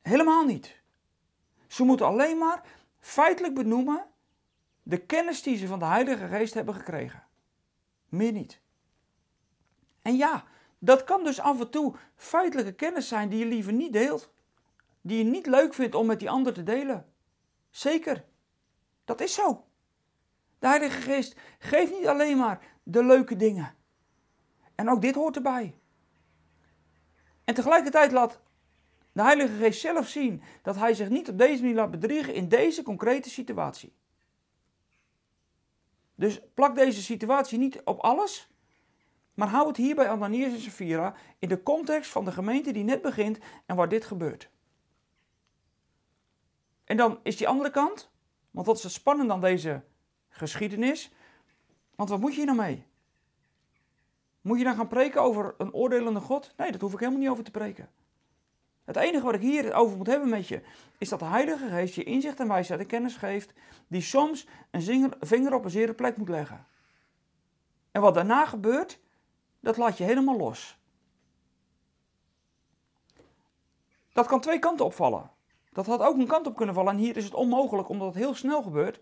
Helemaal 0.01 0.45
niet. 0.45 0.81
Ze 1.67 1.83
moeten 1.83 2.05
alleen 2.05 2.37
maar 2.37 2.63
feitelijk 2.99 3.53
benoemen 3.53 4.05
de 4.83 4.97
kennis 4.97 5.43
die 5.43 5.57
ze 5.57 5.67
van 5.67 5.79
de 5.79 5.85
Heilige 5.85 6.27
Geest 6.27 6.53
hebben 6.53 6.75
gekregen. 6.75 7.23
Meer 8.09 8.31
niet. 8.31 8.61
En 10.01 10.15
ja, 10.15 10.43
dat 10.79 11.03
kan 11.03 11.23
dus 11.23 11.39
af 11.39 11.59
en 11.59 11.69
toe 11.69 11.95
feitelijke 12.15 12.73
kennis 12.73 13.07
zijn 13.07 13.29
die 13.29 13.39
je 13.39 13.45
liever 13.45 13.73
niet 13.73 13.93
deelt. 13.93 14.33
Die 15.01 15.17
je 15.17 15.23
niet 15.23 15.45
leuk 15.45 15.73
vindt 15.73 15.95
om 15.95 16.05
met 16.05 16.19
die 16.19 16.29
ander 16.29 16.53
te 16.53 16.63
delen. 16.63 17.13
Zeker. 17.69 18.25
Dat 19.05 19.21
is 19.21 19.33
zo. 19.33 19.65
De 20.59 20.67
Heilige 20.67 21.01
Geest 21.01 21.39
geeft 21.59 21.91
niet 21.91 22.07
alleen 22.07 22.37
maar 22.37 22.59
de 22.83 23.03
leuke 23.03 23.35
dingen. 23.35 23.75
En 24.75 24.89
ook 24.89 25.01
dit 25.01 25.15
hoort 25.15 25.35
erbij. 25.35 25.75
En 27.43 27.53
tegelijkertijd 27.53 28.11
laat 28.11 28.41
de 29.11 29.21
Heilige 29.21 29.55
Geest 29.55 29.79
zelf 29.79 30.07
zien 30.07 30.41
dat 30.61 30.75
hij 30.75 30.93
zich 30.93 31.09
niet 31.09 31.29
op 31.29 31.37
deze 31.37 31.61
manier 31.61 31.75
laat 31.75 31.91
bedriegen 31.91 32.33
in 32.33 32.47
deze 32.47 32.83
concrete 32.83 33.29
situatie. 33.29 33.93
Dus 36.15 36.41
plak 36.53 36.75
deze 36.75 37.01
situatie 37.01 37.57
niet 37.57 37.81
op 37.83 37.99
alles, 37.99 38.49
maar 39.33 39.47
hou 39.47 39.67
het 39.67 39.77
hier 39.77 39.95
bij 39.95 40.09
Ananias 40.09 40.53
en 40.53 40.59
Sapphira 40.59 41.15
in 41.39 41.49
de 41.49 41.63
context 41.63 42.11
van 42.11 42.25
de 42.25 42.31
gemeente 42.31 42.71
die 42.71 42.83
net 42.83 43.01
begint 43.01 43.37
en 43.65 43.75
waar 43.75 43.89
dit 43.89 44.05
gebeurt. 44.05 44.49
En 46.83 46.97
dan 46.97 47.19
is 47.23 47.37
die 47.37 47.47
andere 47.47 47.69
kant, 47.69 48.11
want 48.51 48.65
wat 48.65 48.77
is 48.77 48.83
het 48.83 48.91
spannend 48.91 49.29
aan 49.29 49.41
deze 49.41 49.83
geschiedenis? 50.29 51.11
Want 51.95 52.09
wat 52.09 52.19
moet 52.19 52.31
je 52.31 52.37
hier 52.37 52.45
nou 52.45 52.57
mee? 52.57 52.85
Moet 54.41 54.57
je 54.57 54.63
dan 54.63 54.75
gaan 54.75 54.87
preken 54.87 55.21
over 55.21 55.55
een 55.57 55.73
oordelende 55.73 56.19
God? 56.19 56.53
Nee, 56.57 56.71
dat 56.71 56.81
hoef 56.81 56.93
ik 56.93 56.99
helemaal 56.99 57.19
niet 57.19 57.29
over 57.29 57.43
te 57.43 57.51
preken. 57.51 57.89
Het 58.83 58.95
enige 58.95 59.25
wat 59.25 59.33
ik 59.33 59.41
hier 59.41 59.73
over 59.73 59.97
moet 59.97 60.07
hebben 60.07 60.29
met 60.29 60.47
je, 60.47 60.61
is 60.97 61.09
dat 61.09 61.19
de 61.19 61.25
Heilige 61.25 61.67
Geest 61.67 61.95
je 61.95 62.03
inzicht 62.03 62.39
en 62.39 62.47
wijsheid 62.47 62.79
en 62.79 62.85
kennis 62.85 63.15
geeft, 63.15 63.53
die 63.87 64.01
soms 64.01 64.47
een 64.71 65.13
vinger 65.19 65.53
op 65.53 65.63
een 65.63 65.69
zere 65.69 65.93
plek 65.93 66.17
moet 66.17 66.29
leggen. 66.29 66.65
En 67.91 68.01
wat 68.01 68.13
daarna 68.13 68.45
gebeurt, 68.45 68.99
dat 69.59 69.77
laat 69.77 69.97
je 69.97 70.03
helemaal 70.03 70.37
los. 70.37 70.79
Dat 74.13 74.27
kan 74.27 74.41
twee 74.41 74.59
kanten 74.59 74.85
opvallen. 74.85 75.31
Dat 75.71 75.85
had 75.85 76.01
ook 76.01 76.17
een 76.17 76.27
kant 76.27 76.47
op 76.47 76.55
kunnen 76.55 76.75
vallen 76.75 76.93
en 76.93 76.99
hier 76.99 77.17
is 77.17 77.23
het 77.23 77.33
onmogelijk 77.33 77.89
omdat 77.89 78.07
het 78.07 78.23
heel 78.23 78.33
snel 78.33 78.61
gebeurt. 78.61 78.99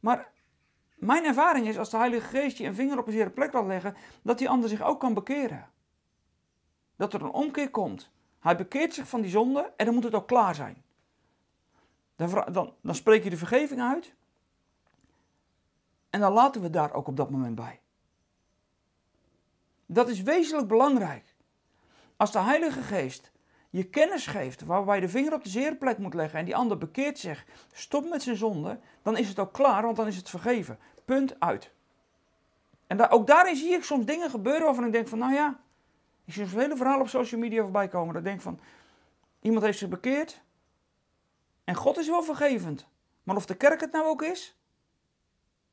Maar 0.00 0.32
mijn 0.94 1.24
ervaring 1.24 1.68
is 1.68 1.78
als 1.78 1.90
de 1.90 1.96
Heilige 1.96 2.26
Geest 2.26 2.58
je 2.58 2.66
een 2.66 2.74
vinger 2.74 2.98
op 2.98 3.06
een 3.06 3.12
zere 3.12 3.30
plek 3.30 3.52
laat 3.52 3.66
leggen, 3.66 3.96
dat 4.22 4.38
die 4.38 4.48
ander 4.48 4.68
zich 4.68 4.82
ook 4.82 5.00
kan 5.00 5.14
bekeren. 5.14 5.70
Dat 6.96 7.12
er 7.14 7.22
een 7.22 7.30
omkeer 7.30 7.70
komt. 7.70 8.10
Hij 8.42 8.56
bekeert 8.56 8.94
zich 8.94 9.08
van 9.08 9.20
die 9.20 9.30
zonde 9.30 9.72
en 9.76 9.84
dan 9.84 9.94
moet 9.94 10.04
het 10.04 10.14
ook 10.14 10.28
klaar 10.28 10.54
zijn. 10.54 10.82
Dan, 12.16 12.44
dan, 12.52 12.74
dan 12.80 12.94
spreek 12.94 13.24
je 13.24 13.30
de 13.30 13.36
vergeving 13.36 13.80
uit. 13.80 14.14
En 16.10 16.20
dan 16.20 16.32
laten 16.32 16.60
we 16.60 16.70
daar 16.70 16.92
ook 16.92 17.06
op 17.06 17.16
dat 17.16 17.30
moment 17.30 17.54
bij. 17.54 17.80
Dat 19.86 20.08
is 20.08 20.22
wezenlijk 20.22 20.68
belangrijk. 20.68 21.34
Als 22.16 22.32
de 22.32 22.40
Heilige 22.40 22.82
Geest 22.82 23.32
je 23.70 23.84
kennis 23.84 24.26
geeft 24.26 24.64
waarbij 24.64 24.94
je 24.94 25.00
de 25.00 25.08
vinger 25.08 25.34
op 25.34 25.44
de 25.44 25.50
zere 25.50 25.76
plek 25.76 25.98
moet 25.98 26.14
leggen 26.14 26.38
en 26.38 26.44
die 26.44 26.56
ander 26.56 26.78
bekeert 26.78 27.18
zich, 27.18 27.44
stop 27.72 28.08
met 28.08 28.22
zijn 28.22 28.36
zonde, 28.36 28.78
dan 29.02 29.16
is 29.16 29.28
het 29.28 29.38
ook 29.38 29.52
klaar, 29.52 29.82
want 29.82 29.96
dan 29.96 30.06
is 30.06 30.16
het 30.16 30.30
vergeven. 30.30 30.78
Punt 31.04 31.40
uit. 31.40 31.70
En 32.86 33.08
ook 33.08 33.26
daarin 33.26 33.56
zie 33.56 33.72
ik 33.72 33.84
soms 33.84 34.04
dingen 34.04 34.30
gebeuren 34.30 34.64
waarvan 34.64 34.84
ik 34.84 34.92
denk 34.92 35.08
van, 35.08 35.18
nou 35.18 35.32
ja, 35.32 35.60
ik 36.24 36.32
zie 36.32 36.46
zo'n 36.46 36.60
hele 36.60 36.76
verhaal 36.76 37.00
op 37.00 37.08
social 37.08 37.40
media 37.40 37.62
voorbij 37.62 37.88
komen. 37.88 38.14
Dat 38.14 38.22
ik 38.22 38.28
denk 38.28 38.40
van, 38.40 38.60
iemand 39.40 39.64
heeft 39.64 39.78
zich 39.78 39.88
bekeerd. 39.88 40.42
En 41.64 41.74
God 41.74 41.98
is 41.98 42.08
wel 42.08 42.22
vergevend. 42.22 42.86
Maar 43.22 43.36
of 43.36 43.46
de 43.46 43.56
kerk 43.56 43.80
het 43.80 43.92
nou 43.92 44.06
ook 44.06 44.22
is, 44.22 44.56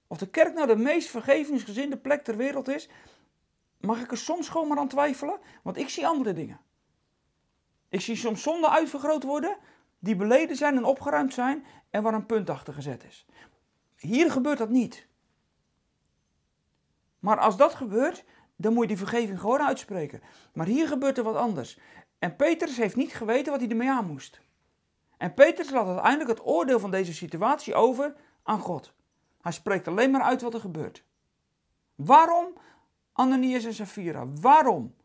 of 0.07 0.17
de 0.17 0.29
kerk 0.29 0.53
nou 0.53 0.67
de 0.67 0.75
meest 0.75 1.09
vergevingsgezinde 1.09 1.97
plek 1.97 2.23
ter 2.23 2.37
wereld 2.37 2.67
is, 2.67 2.89
mag 3.77 4.01
ik 4.01 4.11
er 4.11 4.17
soms 4.17 4.49
gewoon 4.49 4.67
maar 4.67 4.77
aan 4.77 4.87
twijfelen, 4.87 5.39
want 5.63 5.77
ik 5.77 5.89
zie 5.89 6.07
andere 6.07 6.33
dingen. 6.33 6.59
Ik 7.89 8.01
zie 8.01 8.15
soms 8.15 8.41
zonden 8.41 8.69
uitvergroot 8.69 9.23
worden, 9.23 9.57
die 9.99 10.15
beleden 10.15 10.55
zijn 10.55 10.77
en 10.77 10.83
opgeruimd 10.83 11.33
zijn 11.33 11.65
en 11.89 12.03
waar 12.03 12.13
een 12.13 12.25
punt 12.25 12.49
achter 12.49 12.73
gezet 12.73 13.03
is. 13.03 13.25
Hier 13.95 14.31
gebeurt 14.31 14.57
dat 14.57 14.69
niet. 14.69 15.07
Maar 17.19 17.39
als 17.39 17.57
dat 17.57 17.73
gebeurt, 17.73 18.23
dan 18.61 18.73
moet 18.73 18.81
je 18.81 18.87
die 18.87 18.97
vergeving 18.97 19.39
gewoon 19.39 19.61
uitspreken. 19.61 20.21
Maar 20.53 20.65
hier 20.65 20.87
gebeurt 20.87 21.17
er 21.17 21.23
wat 21.23 21.35
anders. 21.35 21.79
En 22.17 22.35
Petrus 22.35 22.77
heeft 22.77 22.95
niet 22.95 23.13
geweten 23.13 23.51
wat 23.51 23.61
hij 23.61 23.69
ermee 23.69 23.89
aan 23.89 24.05
moest. 24.05 24.41
En 25.17 25.33
Petrus 25.33 25.69
laat 25.69 25.87
uiteindelijk 25.87 26.29
het 26.29 26.47
oordeel 26.47 26.79
van 26.79 26.91
deze 26.91 27.13
situatie 27.13 27.75
over 27.75 28.15
aan 28.43 28.59
God. 28.59 28.93
Hij 29.41 29.51
spreekt 29.51 29.87
alleen 29.87 30.11
maar 30.11 30.21
uit 30.21 30.41
wat 30.41 30.53
er 30.53 30.59
gebeurt. 30.59 31.03
Waarom 31.95 32.53
Ananias 33.11 33.63
en 33.63 33.73
Safira? 33.73 34.27
Waarom 34.27 34.95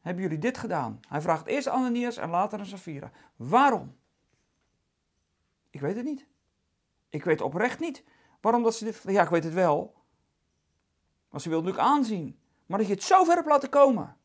hebben 0.00 0.22
jullie 0.22 0.38
dit 0.38 0.58
gedaan? 0.58 1.00
Hij 1.08 1.20
vraagt 1.20 1.46
eerst 1.46 1.68
Ananias 1.68 2.16
en 2.16 2.30
later 2.30 2.58
aan 2.58 2.66
Safira. 2.66 3.10
Waarom? 3.36 3.96
Ik 5.70 5.80
weet 5.80 5.96
het 5.96 6.04
niet. 6.04 6.26
Ik 7.08 7.24
weet 7.24 7.40
oprecht 7.40 7.80
niet 7.80 8.04
waarom 8.40 8.62
dat 8.62 8.74
ze 8.74 8.84
dit... 8.84 9.02
Ja, 9.06 9.22
ik 9.22 9.28
weet 9.28 9.44
het 9.44 9.54
wel. 9.54 9.94
Maar 11.30 11.40
ze 11.40 11.48
wil 11.48 11.62
natuurlijk 11.62 11.88
aanzien. 11.88 12.39
Maar 12.70 12.78
dat 12.78 12.88
je 12.88 12.94
het 12.94 13.02
zo 13.02 13.24
ver 13.24 13.34
hebt 13.34 13.48
laten 13.48 13.68
komen. 13.68 14.16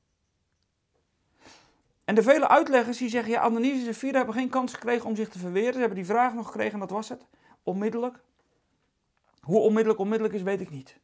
En 2.03 2.15
de 2.15 2.23
vele 2.23 2.47
uitleggers 2.47 2.97
die 2.97 3.09
zeggen, 3.09 3.31
ja, 3.31 3.41
Ananias 3.41 3.77
en 3.77 3.85
Safira 3.93 4.17
hebben 4.17 4.35
geen 4.35 4.49
kans 4.49 4.73
gekregen 4.73 5.05
om 5.05 5.15
zich 5.15 5.29
te 5.29 5.39
verweren. 5.39 5.73
Ze 5.73 5.79
hebben 5.79 5.97
die 5.97 6.05
vraag 6.05 6.33
nog 6.33 6.45
gekregen 6.45 6.73
en 6.73 6.79
dat 6.79 6.89
was 6.89 7.09
het. 7.09 7.25
Onmiddellijk. 7.63 8.23
Hoe 9.39 9.59
onmiddellijk 9.59 9.99
onmiddellijk 9.99 10.35
is, 10.37 10.41
weet 10.41 10.61
ik 10.61 10.69
niet. 10.69 10.99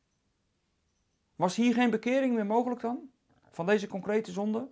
Was 1.36 1.56
hier 1.56 1.74
geen 1.74 1.90
bekering 1.90 2.36
meer 2.36 2.46
mogelijk 2.46 2.82
dan? 2.82 3.10
Van 3.52 3.66
deze 3.66 3.88
concrete 3.88 4.32
zonde? 4.32 4.72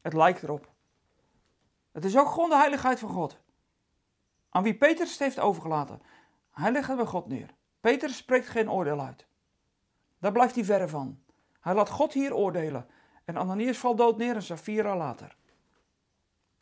Het 0.00 0.12
lijkt 0.12 0.42
erop. 0.42 0.72
Het 1.92 2.04
is 2.04 2.16
ook 2.16 2.28
gewoon 2.28 2.50
de 2.50 2.56
heiligheid 2.56 2.98
van 2.98 3.10
God. 3.10 3.38
Aan 4.48 4.62
wie 4.62 4.76
Petrus 4.76 5.10
het 5.10 5.18
heeft 5.18 5.38
overgelaten. 5.38 6.02
Hij 6.50 6.72
legt 6.72 6.88
het 6.88 6.96
bij 6.96 7.06
God 7.06 7.26
neer. 7.26 7.54
Petrus 7.80 8.16
spreekt 8.16 8.48
geen 8.48 8.70
oordeel 8.70 9.00
uit. 9.00 9.26
Daar 10.18 10.32
blijft 10.32 10.54
hij 10.54 10.64
verre 10.64 10.88
van. 10.88 11.26
Hij 11.60 11.74
laat 11.74 11.88
God 11.88 12.12
hier 12.12 12.34
oordelen. 12.34 12.86
En 13.24 13.36
Ananias 13.36 13.78
valt 13.78 13.98
dood 13.98 14.16
neer 14.16 14.34
en 14.34 14.42
Safira 14.42 14.96
later. 14.96 15.36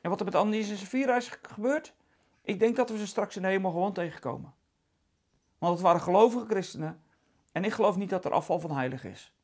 En 0.01 0.11
wat 0.11 0.19
er 0.19 0.25
met 0.25 0.35
Ananias 0.35 0.71
en 0.71 0.77
Safira 0.77 1.17
is 1.17 1.39
gebeurd? 1.43 1.95
Ik 2.43 2.59
denk 2.59 2.77
dat 2.77 2.91
we 2.91 2.99
ze 2.99 3.07
straks 3.07 3.37
in 3.37 3.43
de 3.43 3.49
hemel 3.49 3.71
gewoon 3.71 3.93
tegenkomen. 3.93 4.55
Want 5.59 5.73
het 5.73 5.83
waren 5.83 6.01
gelovige 6.01 6.47
christenen. 6.47 7.03
En 7.53 7.65
ik 7.65 7.73
geloof 7.73 7.97
niet 7.97 8.11
dat 8.11 8.25
er 8.25 8.33
afval 8.33 8.61
van 8.61 8.71
heilig 8.71 9.05
is. 9.05 9.35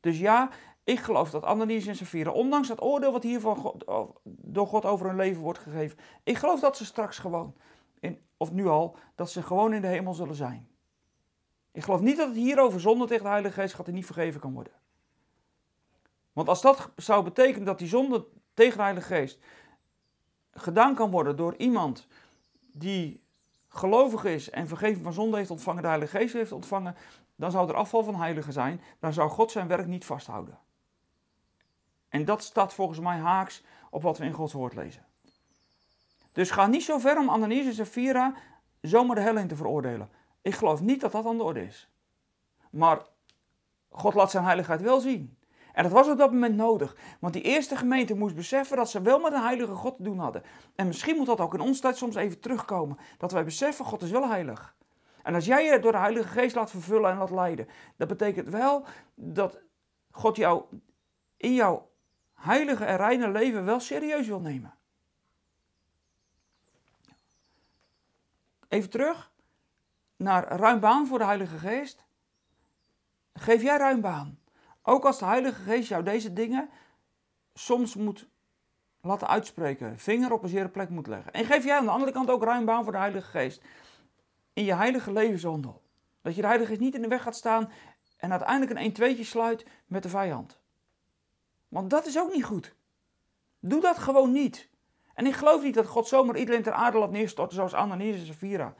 Dus 0.00 0.18
ja, 0.18 0.50
ik 0.84 0.98
geloof 0.98 1.30
dat 1.30 1.44
Ananias 1.44 1.86
en 1.86 1.96
Safira, 1.96 2.30
ondanks 2.30 2.68
het 2.68 2.82
oordeel 2.82 3.12
wat 3.12 3.22
hier 3.22 3.40
van 3.40 3.56
God, 3.56 3.84
door 4.24 4.66
God 4.66 4.84
over 4.84 5.06
hun 5.06 5.16
leven 5.16 5.42
wordt 5.42 5.58
gegeven, 5.58 5.98
ik 6.22 6.36
geloof 6.36 6.60
dat 6.60 6.76
ze 6.76 6.84
straks 6.84 7.18
gewoon, 7.18 7.54
in, 8.00 8.20
of 8.36 8.52
nu 8.52 8.66
al, 8.66 8.96
dat 9.14 9.30
ze 9.30 9.42
gewoon 9.42 9.72
in 9.72 9.80
de 9.80 9.86
hemel 9.86 10.14
zullen 10.14 10.34
zijn. 10.34 10.68
Ik 11.72 11.82
geloof 11.82 12.00
niet 12.00 12.16
dat 12.16 12.28
het 12.28 12.36
hierover 12.36 12.80
zonde 12.80 13.06
tegen 13.06 13.22
de 13.22 13.30
Heilige 13.30 13.60
Geest 13.60 13.74
gaat 13.74 13.88
en 13.88 13.94
niet 13.94 14.06
vergeven 14.06 14.40
kan 14.40 14.52
worden. 14.52 14.72
Want 16.32 16.48
als 16.48 16.60
dat 16.60 16.90
zou 16.96 17.24
betekenen 17.24 17.66
dat 17.66 17.78
die 17.78 17.88
zonde 17.88 18.26
tegen 18.54 18.76
de 18.76 18.82
Heilige 18.82 19.14
Geest 19.14 19.38
gedaan 20.52 20.94
kan 20.94 21.10
worden 21.10 21.36
door 21.36 21.56
iemand 21.56 22.06
die 22.72 23.22
gelovig 23.68 24.24
is 24.24 24.50
en 24.50 24.68
vergeving 24.68 25.04
van 25.04 25.12
zonde 25.12 25.36
heeft 25.36 25.50
ontvangen, 25.50 25.82
de 25.82 25.88
Heilige 25.88 26.16
Geest 26.16 26.32
heeft 26.32 26.52
ontvangen, 26.52 26.96
dan 27.36 27.50
zou 27.50 27.68
er 27.68 27.74
afval 27.74 28.04
van 28.04 28.14
heiligen 28.14 28.52
zijn. 28.52 28.80
Dan 28.98 29.12
zou 29.12 29.30
God 29.30 29.50
zijn 29.50 29.68
werk 29.68 29.86
niet 29.86 30.04
vasthouden. 30.04 30.58
En 32.08 32.24
dat 32.24 32.42
staat 32.42 32.74
volgens 32.74 32.98
mij 32.98 33.18
haaks 33.18 33.62
op 33.90 34.02
wat 34.02 34.18
we 34.18 34.24
in 34.24 34.32
Gods 34.32 34.52
woord 34.52 34.74
lezen. 34.74 35.06
Dus 36.32 36.50
ga 36.50 36.66
niet 36.66 36.82
zo 36.82 36.98
ver 36.98 37.18
om 37.18 37.30
Ananias 37.30 37.66
en 37.66 37.74
Sapphira 37.74 38.34
zomaar 38.80 39.16
de 39.16 39.22
hel 39.22 39.36
in 39.36 39.48
te 39.48 39.56
veroordelen. 39.56 40.10
Ik 40.42 40.54
geloof 40.54 40.80
niet 40.80 41.00
dat 41.00 41.12
dat 41.12 41.26
aan 41.26 41.36
de 41.36 41.42
orde 41.42 41.64
is. 41.66 41.90
Maar 42.70 43.06
God 43.88 44.14
laat 44.14 44.30
zijn 44.30 44.44
heiligheid 44.44 44.80
wel 44.80 45.00
zien. 45.00 45.36
En 45.72 45.82
dat 45.82 45.92
was 45.92 46.08
op 46.08 46.18
dat 46.18 46.32
moment 46.32 46.56
nodig. 46.56 46.96
Want 47.20 47.32
die 47.32 47.42
eerste 47.42 47.76
gemeente 47.76 48.14
moest 48.14 48.34
beseffen 48.34 48.76
dat 48.76 48.90
ze 48.90 49.02
wel 49.02 49.18
met 49.18 49.32
een 49.32 49.42
heilige 49.42 49.74
God 49.74 49.96
te 49.96 50.02
doen 50.02 50.18
hadden. 50.18 50.42
En 50.74 50.86
misschien 50.86 51.16
moet 51.16 51.26
dat 51.26 51.40
ook 51.40 51.54
in 51.54 51.60
ons 51.60 51.80
tijd 51.80 51.96
soms 51.96 52.14
even 52.14 52.40
terugkomen. 52.40 52.98
Dat 53.18 53.32
wij 53.32 53.44
beseffen, 53.44 53.84
God 53.84 54.02
is 54.02 54.10
wel 54.10 54.28
heilig. 54.28 54.76
En 55.22 55.34
als 55.34 55.44
jij 55.44 55.64
je 55.64 55.78
door 55.78 55.92
de 55.92 55.98
Heilige 55.98 56.28
Geest 56.28 56.54
laat 56.54 56.70
vervullen 56.70 57.10
en 57.10 57.18
laat 57.18 57.30
leiden, 57.30 57.68
dat 57.96 58.08
betekent 58.08 58.48
wel 58.48 58.84
dat 59.14 59.60
God 60.10 60.36
jou 60.36 60.64
in 61.36 61.54
jouw 61.54 61.90
heilige 62.34 62.84
en 62.84 62.96
reine 62.96 63.30
leven 63.30 63.64
wel 63.64 63.80
serieus 63.80 64.26
wil 64.26 64.40
nemen. 64.40 64.74
Even 68.68 68.90
terug 68.90 69.31
naar 70.22 70.56
ruim 70.56 70.80
baan 70.80 71.06
voor 71.06 71.18
de 71.18 71.24
Heilige 71.24 71.58
Geest. 71.58 72.04
Geef 73.34 73.62
jij 73.62 73.76
ruim 73.76 74.00
baan. 74.00 74.38
Ook 74.82 75.04
als 75.04 75.18
de 75.18 75.24
Heilige 75.24 75.62
Geest 75.62 75.88
jou 75.88 76.02
deze 76.02 76.32
dingen 76.32 76.68
soms 77.54 77.94
moet 77.94 78.28
laten 79.00 79.28
uitspreken, 79.28 79.98
vinger 79.98 80.32
op 80.32 80.42
een 80.42 80.48
zere 80.48 80.68
plek 80.68 80.88
moet 80.88 81.06
leggen. 81.06 81.32
En 81.32 81.44
geef 81.44 81.64
jij 81.64 81.76
aan 81.76 81.84
de 81.84 81.90
andere 81.90 82.12
kant 82.12 82.30
ook 82.30 82.44
ruim 82.44 82.64
baan 82.64 82.82
voor 82.82 82.92
de 82.92 82.98
Heilige 82.98 83.30
Geest 83.30 83.62
in 84.52 84.64
je 84.64 84.74
heilige 84.74 85.12
levenswandel. 85.12 85.82
Dat 86.22 86.34
je 86.34 86.40
de 86.40 86.46
Heilige 86.46 86.70
Geest 86.70 86.84
niet 86.84 86.94
in 86.94 87.02
de 87.02 87.08
weg 87.08 87.22
gaat 87.22 87.36
staan 87.36 87.70
en 88.16 88.30
uiteindelijk 88.30 88.70
een 88.70 88.76
1 88.76 88.92
2 88.92 89.24
sluit 89.24 89.66
met 89.86 90.02
de 90.02 90.08
vijand. 90.08 90.58
Want 91.68 91.90
dat 91.90 92.06
is 92.06 92.18
ook 92.18 92.32
niet 92.32 92.44
goed. 92.44 92.74
Doe 93.60 93.80
dat 93.80 93.98
gewoon 93.98 94.32
niet. 94.32 94.68
En 95.14 95.26
ik 95.26 95.34
geloof 95.34 95.62
niet 95.62 95.74
dat 95.74 95.86
God 95.86 96.08
zomaar 96.08 96.36
iedereen 96.36 96.62
ter 96.62 96.72
aarde 96.72 96.98
laat 96.98 97.10
neerstorten 97.10 97.54
zoals 97.54 97.74
Ananias 97.74 98.16
en 98.16 98.26
Safira. 98.26 98.74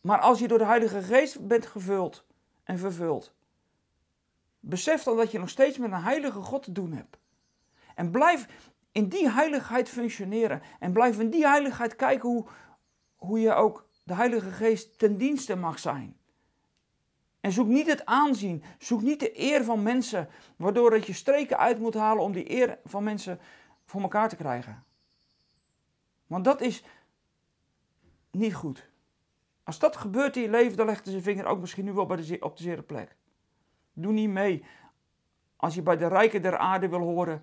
Maar 0.00 0.18
als 0.20 0.38
je 0.38 0.48
door 0.48 0.58
de 0.58 0.64
Heilige 0.64 1.02
Geest 1.02 1.46
bent 1.46 1.66
gevuld 1.66 2.24
en 2.64 2.78
vervuld, 2.78 3.32
besef 4.60 5.02
dan 5.02 5.16
dat 5.16 5.30
je 5.30 5.38
nog 5.38 5.48
steeds 5.48 5.78
met 5.78 5.92
een 5.92 6.02
heilige 6.02 6.40
God 6.40 6.62
te 6.62 6.72
doen 6.72 6.92
hebt. 6.92 7.18
En 7.94 8.10
blijf 8.10 8.46
in 8.92 9.08
die 9.08 9.30
heiligheid 9.30 9.88
functioneren. 9.88 10.62
En 10.78 10.92
blijf 10.92 11.18
in 11.18 11.30
die 11.30 11.46
heiligheid 11.46 11.96
kijken 11.96 12.28
hoe, 12.28 12.46
hoe 13.16 13.40
je 13.40 13.54
ook 13.54 13.88
de 14.02 14.14
Heilige 14.14 14.50
Geest 14.50 14.98
ten 14.98 15.16
dienste 15.16 15.56
mag 15.56 15.78
zijn. 15.78 16.16
En 17.40 17.52
zoek 17.52 17.66
niet 17.66 17.86
het 17.86 18.04
aanzien, 18.04 18.62
zoek 18.78 19.02
niet 19.02 19.20
de 19.20 19.40
eer 19.40 19.64
van 19.64 19.82
mensen, 19.82 20.28
waardoor 20.56 20.90
dat 20.90 21.06
je 21.06 21.12
streken 21.12 21.58
uit 21.58 21.78
moet 21.78 21.94
halen 21.94 22.22
om 22.22 22.32
die 22.32 22.50
eer 22.50 22.78
van 22.84 23.04
mensen 23.04 23.40
voor 23.84 24.00
elkaar 24.00 24.28
te 24.28 24.36
krijgen. 24.36 24.84
Want 26.26 26.44
dat 26.44 26.60
is 26.60 26.84
niet 28.30 28.54
goed. 28.54 28.88
Als 29.68 29.78
dat 29.78 29.96
gebeurt 29.96 30.36
in 30.36 30.42
je 30.42 30.50
leven, 30.50 30.76
dan 30.76 30.86
legt 30.86 31.06
zijn 31.06 31.22
vinger 31.22 31.46
ook 31.46 31.60
misschien 31.60 31.84
nu 31.84 31.92
wel 31.92 32.06
bij 32.06 32.16
de, 32.16 32.36
op 32.40 32.56
de 32.56 32.62
zere 32.62 32.82
plek. 32.82 33.16
Doe 33.92 34.12
niet 34.12 34.30
mee 34.30 34.64
als 35.56 35.74
je 35.74 35.82
bij 35.82 35.96
de 35.96 36.06
rijken 36.06 36.42
der 36.42 36.56
aarde 36.58 36.88
wil 36.88 36.98
horen 36.98 37.42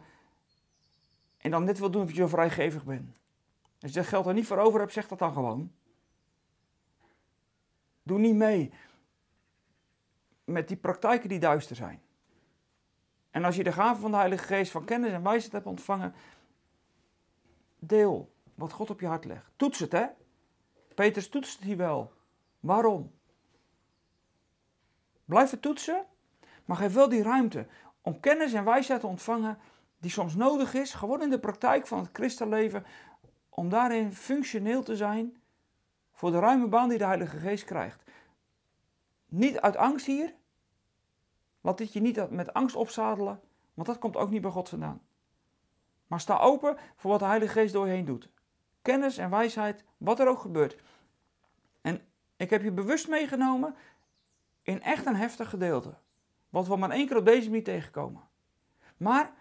en 1.38 1.51
dan 1.51 1.63
net 1.63 1.79
wil 1.79 1.91
doen 1.91 2.01
of 2.01 2.13
je 2.13 2.27
vrijgevig 2.27 2.83
bent. 2.83 3.17
Als 3.81 3.91
je 3.91 3.97
dat 3.97 4.07
geld 4.07 4.25
er 4.25 4.33
niet 4.33 4.45
voor 4.45 4.57
over 4.57 4.79
hebt, 4.79 4.93
zeg 4.93 5.07
dat 5.07 5.19
dan 5.19 5.33
gewoon. 5.33 5.71
Doe 8.03 8.19
niet 8.19 8.35
mee 8.35 8.73
met 10.43 10.67
die 10.67 10.77
praktijken 10.77 11.29
die 11.29 11.39
duister 11.39 11.75
zijn. 11.75 12.01
En 13.31 13.43
als 13.43 13.55
je 13.55 13.63
de 13.63 13.71
gave 13.71 14.01
van 14.01 14.11
de 14.11 14.17
Heilige 14.17 14.45
Geest 14.45 14.71
van 14.71 14.85
kennis 14.85 15.11
en 15.11 15.23
wijsheid 15.23 15.51
hebt 15.53 15.65
ontvangen, 15.65 16.13
deel 17.79 18.33
wat 18.55 18.71
God 18.71 18.89
op 18.89 18.99
je 18.99 19.07
hart 19.07 19.25
legt. 19.25 19.51
Toets 19.55 19.79
het, 19.79 19.91
hè? 19.91 20.05
Petrus 20.95 21.29
toetst 21.29 21.55
het 21.55 21.63
hier 21.63 21.77
wel. 21.77 22.14
Waarom? 22.65 23.12
Blijf 25.25 25.51
het 25.51 25.62
toetsen, 25.62 26.06
maar 26.65 26.78
geef 26.78 26.93
wel 26.93 27.10
die 27.10 27.23
ruimte 27.23 27.67
om 28.01 28.19
kennis 28.19 28.54
en 28.54 28.63
wijsheid 28.63 28.99
te 28.99 29.08
ontvangen 29.08 29.58
die 29.97 30.12
soms 30.12 30.36
nodig 30.36 30.73
is, 30.73 30.93
gewoon 30.93 31.21
in 31.21 31.30
de 31.30 31.39
praktijk 31.39 31.88
van 31.88 31.99
het 31.99 32.10
christenleven, 32.13 32.86
om 33.49 33.69
daarin 33.69 34.13
functioneel 34.13 34.84
te 34.84 34.95
zijn 34.95 35.41
voor 36.12 36.32
de 36.32 36.39
ruime 36.39 36.67
baan 36.67 36.89
die 36.89 36.97
de 36.97 37.06
Heilige 37.06 37.38
Geest 37.38 37.63
krijgt. 37.63 38.04
Niet 39.25 39.60
uit 39.60 39.75
angst 39.75 40.06
hier. 40.06 40.34
Laat 41.62 41.78
dit 41.78 41.93
je 41.93 42.01
niet 42.01 42.30
met 42.30 42.54
angst 42.54 42.75
opzadelen, 42.75 43.41
want 43.73 43.88
dat 43.88 43.99
komt 43.99 44.15
ook 44.15 44.30
niet 44.30 44.41
bij 44.41 44.51
God 44.51 44.69
vandaan. 44.69 45.01
Maar 46.08 46.19
sta 46.19 46.39
open 46.39 46.78
voor 46.95 47.12
wat 47.12 47.19
de 47.19 47.25
Heilige 47.25 47.51
Geest 47.60 47.73
door 47.73 47.88
je 47.88 47.93
heen 47.93 48.06
doet. 48.06 48.30
Kennis 48.82 49.17
en 49.17 49.30
wijsheid, 49.30 49.84
wat 49.97 50.19
er 50.19 50.28
ook 50.28 50.39
gebeurt. 50.39 50.78
Ik 52.38 52.50
heb 52.50 52.63
je 52.63 52.71
bewust 52.71 53.08
meegenomen 53.08 53.76
in 54.62 54.82
echt 54.82 55.06
een 55.06 55.15
heftig 55.15 55.50
gedeelte. 55.50 55.93
Wat 56.50 56.67
we 56.67 56.76
maar 56.76 56.89
één 56.89 57.08
keer 57.08 57.17
op 57.17 57.26
deze 57.26 57.50
manier 57.50 57.63
tegenkomen. 57.63 58.21
Maar, 58.98 59.34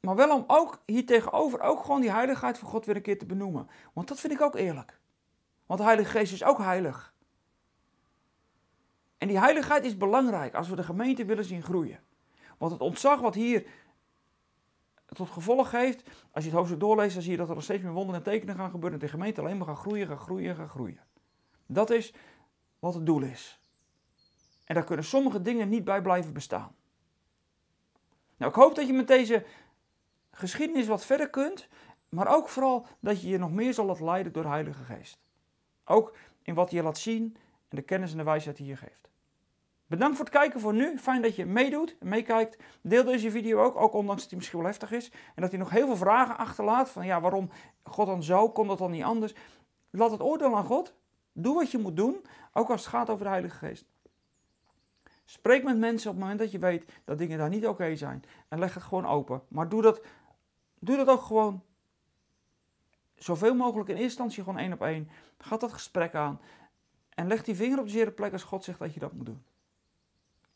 maar 0.00 0.16
wel 0.16 0.34
om 0.34 0.44
ook 0.46 0.82
hier 0.86 1.06
tegenover 1.06 1.60
ook 1.60 1.84
gewoon 1.84 2.00
die 2.00 2.10
heiligheid 2.10 2.58
van 2.58 2.68
God 2.68 2.86
weer 2.86 2.96
een 2.96 3.02
keer 3.02 3.18
te 3.18 3.26
benoemen. 3.26 3.68
Want 3.92 4.08
dat 4.08 4.20
vind 4.20 4.32
ik 4.32 4.40
ook 4.40 4.54
eerlijk. 4.54 4.98
Want 5.66 5.80
de 5.80 5.86
Heilige 5.86 6.10
Geest 6.10 6.32
is 6.32 6.44
ook 6.44 6.58
heilig. 6.58 7.14
En 9.18 9.28
die 9.28 9.38
heiligheid 9.38 9.84
is 9.84 9.96
belangrijk 9.96 10.54
als 10.54 10.68
we 10.68 10.76
de 10.76 10.82
gemeente 10.82 11.24
willen 11.24 11.44
zien 11.44 11.62
groeien. 11.62 12.00
Want 12.58 12.72
het 12.72 12.80
ontzag 12.80 13.20
wat 13.20 13.34
hier 13.34 13.66
tot 15.06 15.30
gevolg 15.30 15.70
heeft, 15.70 16.02
als 16.30 16.44
je 16.44 16.50
het 16.50 16.58
hoofdstuk 16.58 16.80
doorleest, 16.80 17.14
dan 17.14 17.22
zie 17.22 17.30
je 17.30 17.36
dat 17.36 17.48
er 17.48 17.54
nog 17.54 17.64
steeds 17.64 17.82
meer 17.82 17.92
wonderen 17.92 18.24
en 18.24 18.30
tekenen 18.30 18.54
gaan 18.54 18.70
gebeuren. 18.70 19.00
En 19.00 19.06
de 19.06 19.12
gemeente 19.12 19.40
alleen 19.40 19.56
maar 19.56 19.66
gaan 19.66 19.76
groeien, 19.76 20.06
gaan 20.06 20.18
groeien, 20.18 20.56
gaan 20.56 20.68
groeien. 20.68 21.00
Dat 21.72 21.90
is 21.90 22.14
wat 22.78 22.94
het 22.94 23.06
doel 23.06 23.22
is. 23.22 23.60
En 24.64 24.74
daar 24.74 24.84
kunnen 24.84 25.04
sommige 25.04 25.42
dingen 25.42 25.68
niet 25.68 25.84
bij 25.84 26.02
blijven 26.02 26.32
bestaan. 26.32 26.74
Nou, 28.36 28.50
ik 28.50 28.56
hoop 28.56 28.74
dat 28.74 28.86
je 28.86 28.92
met 28.92 29.06
deze 29.06 29.44
geschiedenis 30.30 30.86
wat 30.86 31.04
verder 31.04 31.30
kunt. 31.30 31.68
Maar 32.08 32.34
ook 32.36 32.48
vooral 32.48 32.86
dat 33.00 33.22
je 33.22 33.28
je 33.28 33.38
nog 33.38 33.50
meer 33.50 33.74
zal 33.74 33.84
laten 33.84 34.04
leiden 34.04 34.32
door 34.32 34.42
de 34.42 34.48
Heilige 34.48 34.84
Geest. 34.84 35.18
Ook 35.84 36.16
in 36.42 36.54
wat 36.54 36.70
je 36.70 36.82
laat 36.82 36.98
zien 36.98 37.36
en 37.68 37.76
de 37.76 37.82
kennis 37.82 38.10
en 38.10 38.16
de 38.16 38.24
wijsheid 38.24 38.56
die 38.56 38.66
je 38.66 38.76
geeft. 38.76 39.08
Bedankt 39.86 40.16
voor 40.16 40.24
het 40.24 40.34
kijken 40.34 40.60
voor 40.60 40.74
nu. 40.74 40.98
Fijn 40.98 41.22
dat 41.22 41.36
je 41.36 41.46
meedoet 41.46 41.96
en 42.00 42.08
meekijkt. 42.08 42.62
Deel 42.82 43.04
deze 43.04 43.30
video 43.30 43.62
ook, 43.62 43.76
ook 43.76 43.92
ondanks 43.92 44.20
dat 44.20 44.30
hij 44.30 44.38
misschien 44.38 44.58
wel 44.58 44.68
heftig 44.68 44.92
is. 44.92 45.10
En 45.34 45.42
dat 45.42 45.50
hij 45.50 45.58
nog 45.58 45.70
heel 45.70 45.86
veel 45.86 45.96
vragen 45.96 46.36
achterlaat. 46.36 46.90
Van 46.90 47.06
ja, 47.06 47.20
waarom 47.20 47.50
God 47.82 48.06
dan 48.06 48.22
zo? 48.22 48.50
Kon 48.50 48.66
dat 48.66 48.78
dan 48.78 48.90
niet 48.90 49.02
anders? 49.02 49.34
Laat 49.90 50.10
het 50.10 50.20
oordeel 50.20 50.56
aan 50.56 50.64
God. 50.64 50.94
Doe 51.32 51.54
wat 51.54 51.70
je 51.70 51.78
moet 51.78 51.96
doen, 51.96 52.24
ook 52.52 52.70
als 52.70 52.80
het 52.80 52.90
gaat 52.90 53.10
over 53.10 53.24
de 53.24 53.30
Heilige 53.30 53.56
Geest. 53.56 53.84
Spreek 55.24 55.64
met 55.64 55.78
mensen 55.78 56.10
op 56.10 56.16
het 56.16 56.22
moment 56.24 56.40
dat 56.40 56.50
je 56.50 56.58
weet 56.58 56.92
dat 57.04 57.18
dingen 57.18 57.38
daar 57.38 57.48
niet 57.48 57.66
oké 57.66 57.96
zijn. 57.96 58.24
En 58.48 58.58
leg 58.58 58.74
het 58.74 58.82
gewoon 58.82 59.06
open. 59.06 59.42
Maar 59.48 59.68
doe 59.68 59.82
dat, 59.82 60.00
doe 60.78 60.96
dat 60.96 61.08
ook 61.08 61.22
gewoon 61.22 61.62
zoveel 63.14 63.54
mogelijk 63.54 63.88
in 63.88 63.94
eerste 63.94 64.08
instantie 64.08 64.42
gewoon 64.42 64.58
één 64.58 64.72
op 64.72 64.82
één. 64.82 65.08
Ga 65.38 65.56
dat 65.56 65.72
gesprek 65.72 66.14
aan. 66.14 66.40
En 67.08 67.26
leg 67.26 67.42
die 67.44 67.54
vinger 67.54 67.78
op 67.78 67.84
de 67.84 67.90
zere 67.90 68.10
plek 68.10 68.32
als 68.32 68.42
God 68.42 68.64
zegt 68.64 68.78
dat 68.78 68.94
je 68.94 69.00
dat 69.00 69.12
moet 69.12 69.26
doen. 69.26 69.42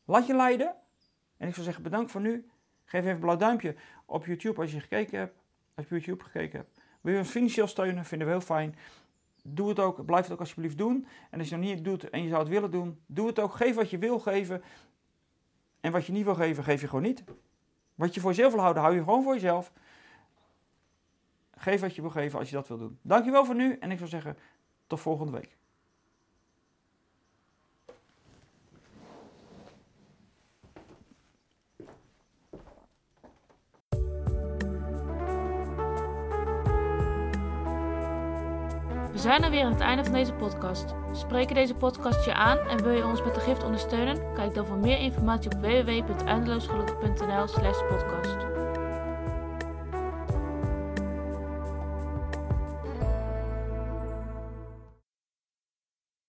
Laat 0.04 0.26
je 0.26 0.34
leiden. 0.34 0.74
En 1.36 1.48
ik 1.48 1.54
zou 1.54 1.66
zeggen 1.66 1.82
bedankt 1.82 2.10
voor 2.10 2.20
nu. 2.20 2.50
Geef 2.84 3.00
even 3.00 3.14
een 3.14 3.20
blauw 3.20 3.36
duimpje 3.36 3.76
op 4.04 4.26
YouTube 4.26 4.60
als 4.60 4.72
je 4.72 4.80
gekeken 4.80 5.18
hebt. 5.18 5.38
Als 5.74 5.88
je 5.88 5.94
YouTube 5.94 6.24
gekeken 6.24 6.58
hebt. 6.58 6.80
Wil 7.00 7.12
je 7.12 7.18
ons 7.18 7.30
financieel 7.30 7.66
steunen? 7.66 8.04
Vinden 8.04 8.26
we 8.26 8.32
heel 8.32 8.42
fijn. 8.42 8.76
Doe 9.46 9.68
het 9.68 9.78
ook. 9.78 10.04
Blijf 10.04 10.24
het 10.24 10.32
ook 10.32 10.40
alsjeblieft 10.40 10.78
doen. 10.78 11.06
En 11.30 11.38
als 11.38 11.48
je 11.48 11.54
het 11.54 11.64
nog 11.64 11.74
niet 11.74 11.84
doet 11.84 12.10
en 12.10 12.22
je 12.22 12.28
zou 12.28 12.40
het 12.40 12.50
willen 12.50 12.70
doen, 12.70 13.00
doe 13.06 13.26
het 13.26 13.38
ook. 13.38 13.54
Geef 13.54 13.74
wat 13.74 13.90
je 13.90 13.98
wil 13.98 14.18
geven. 14.18 14.62
En 15.80 15.92
wat 15.92 16.06
je 16.06 16.12
niet 16.12 16.24
wil 16.24 16.34
geven, 16.34 16.64
geef 16.64 16.80
je 16.80 16.88
gewoon 16.88 17.04
niet. 17.04 17.24
Wat 17.94 18.14
je 18.14 18.20
voor 18.20 18.30
jezelf 18.30 18.52
wil 18.52 18.60
houden, 18.60 18.82
hou 18.82 18.94
je 18.94 19.02
gewoon 19.02 19.22
voor 19.22 19.34
jezelf. 19.34 19.72
Geef 21.50 21.80
wat 21.80 21.94
je 21.94 22.00
wil 22.00 22.10
geven 22.10 22.38
als 22.38 22.48
je 22.48 22.54
dat 22.54 22.68
wil 22.68 22.78
doen. 22.78 22.98
Dankjewel 23.02 23.44
voor 23.44 23.54
nu 23.54 23.76
en 23.78 23.90
ik 23.90 23.98
zou 23.98 24.10
zeggen 24.10 24.36
tot 24.86 25.00
volgende 25.00 25.32
week. 25.32 25.56
Zijn 39.24 39.42
er 39.42 39.50
weer 39.50 39.64
aan 39.64 39.72
het 39.72 39.80
einde 39.80 40.04
van 40.04 40.12
deze 40.12 40.32
podcast. 40.32 40.94
Spreken 41.12 41.54
deze 41.54 41.74
podcast 41.74 42.24
je 42.24 42.34
aan 42.34 42.58
en 42.58 42.82
wil 42.82 42.92
je 42.92 43.06
ons 43.06 43.22
met 43.22 43.34
de 43.34 43.40
gift 43.40 43.64
ondersteunen? 43.64 44.34
Kijk 44.34 44.54
dan 44.54 44.66
voor 44.66 44.76
meer 44.76 44.98
informatie 44.98 45.50
op 45.50 45.60
www.eindeloosgelukkig.nl 45.60 47.46
slash 47.46 47.78
podcast. 47.88 48.53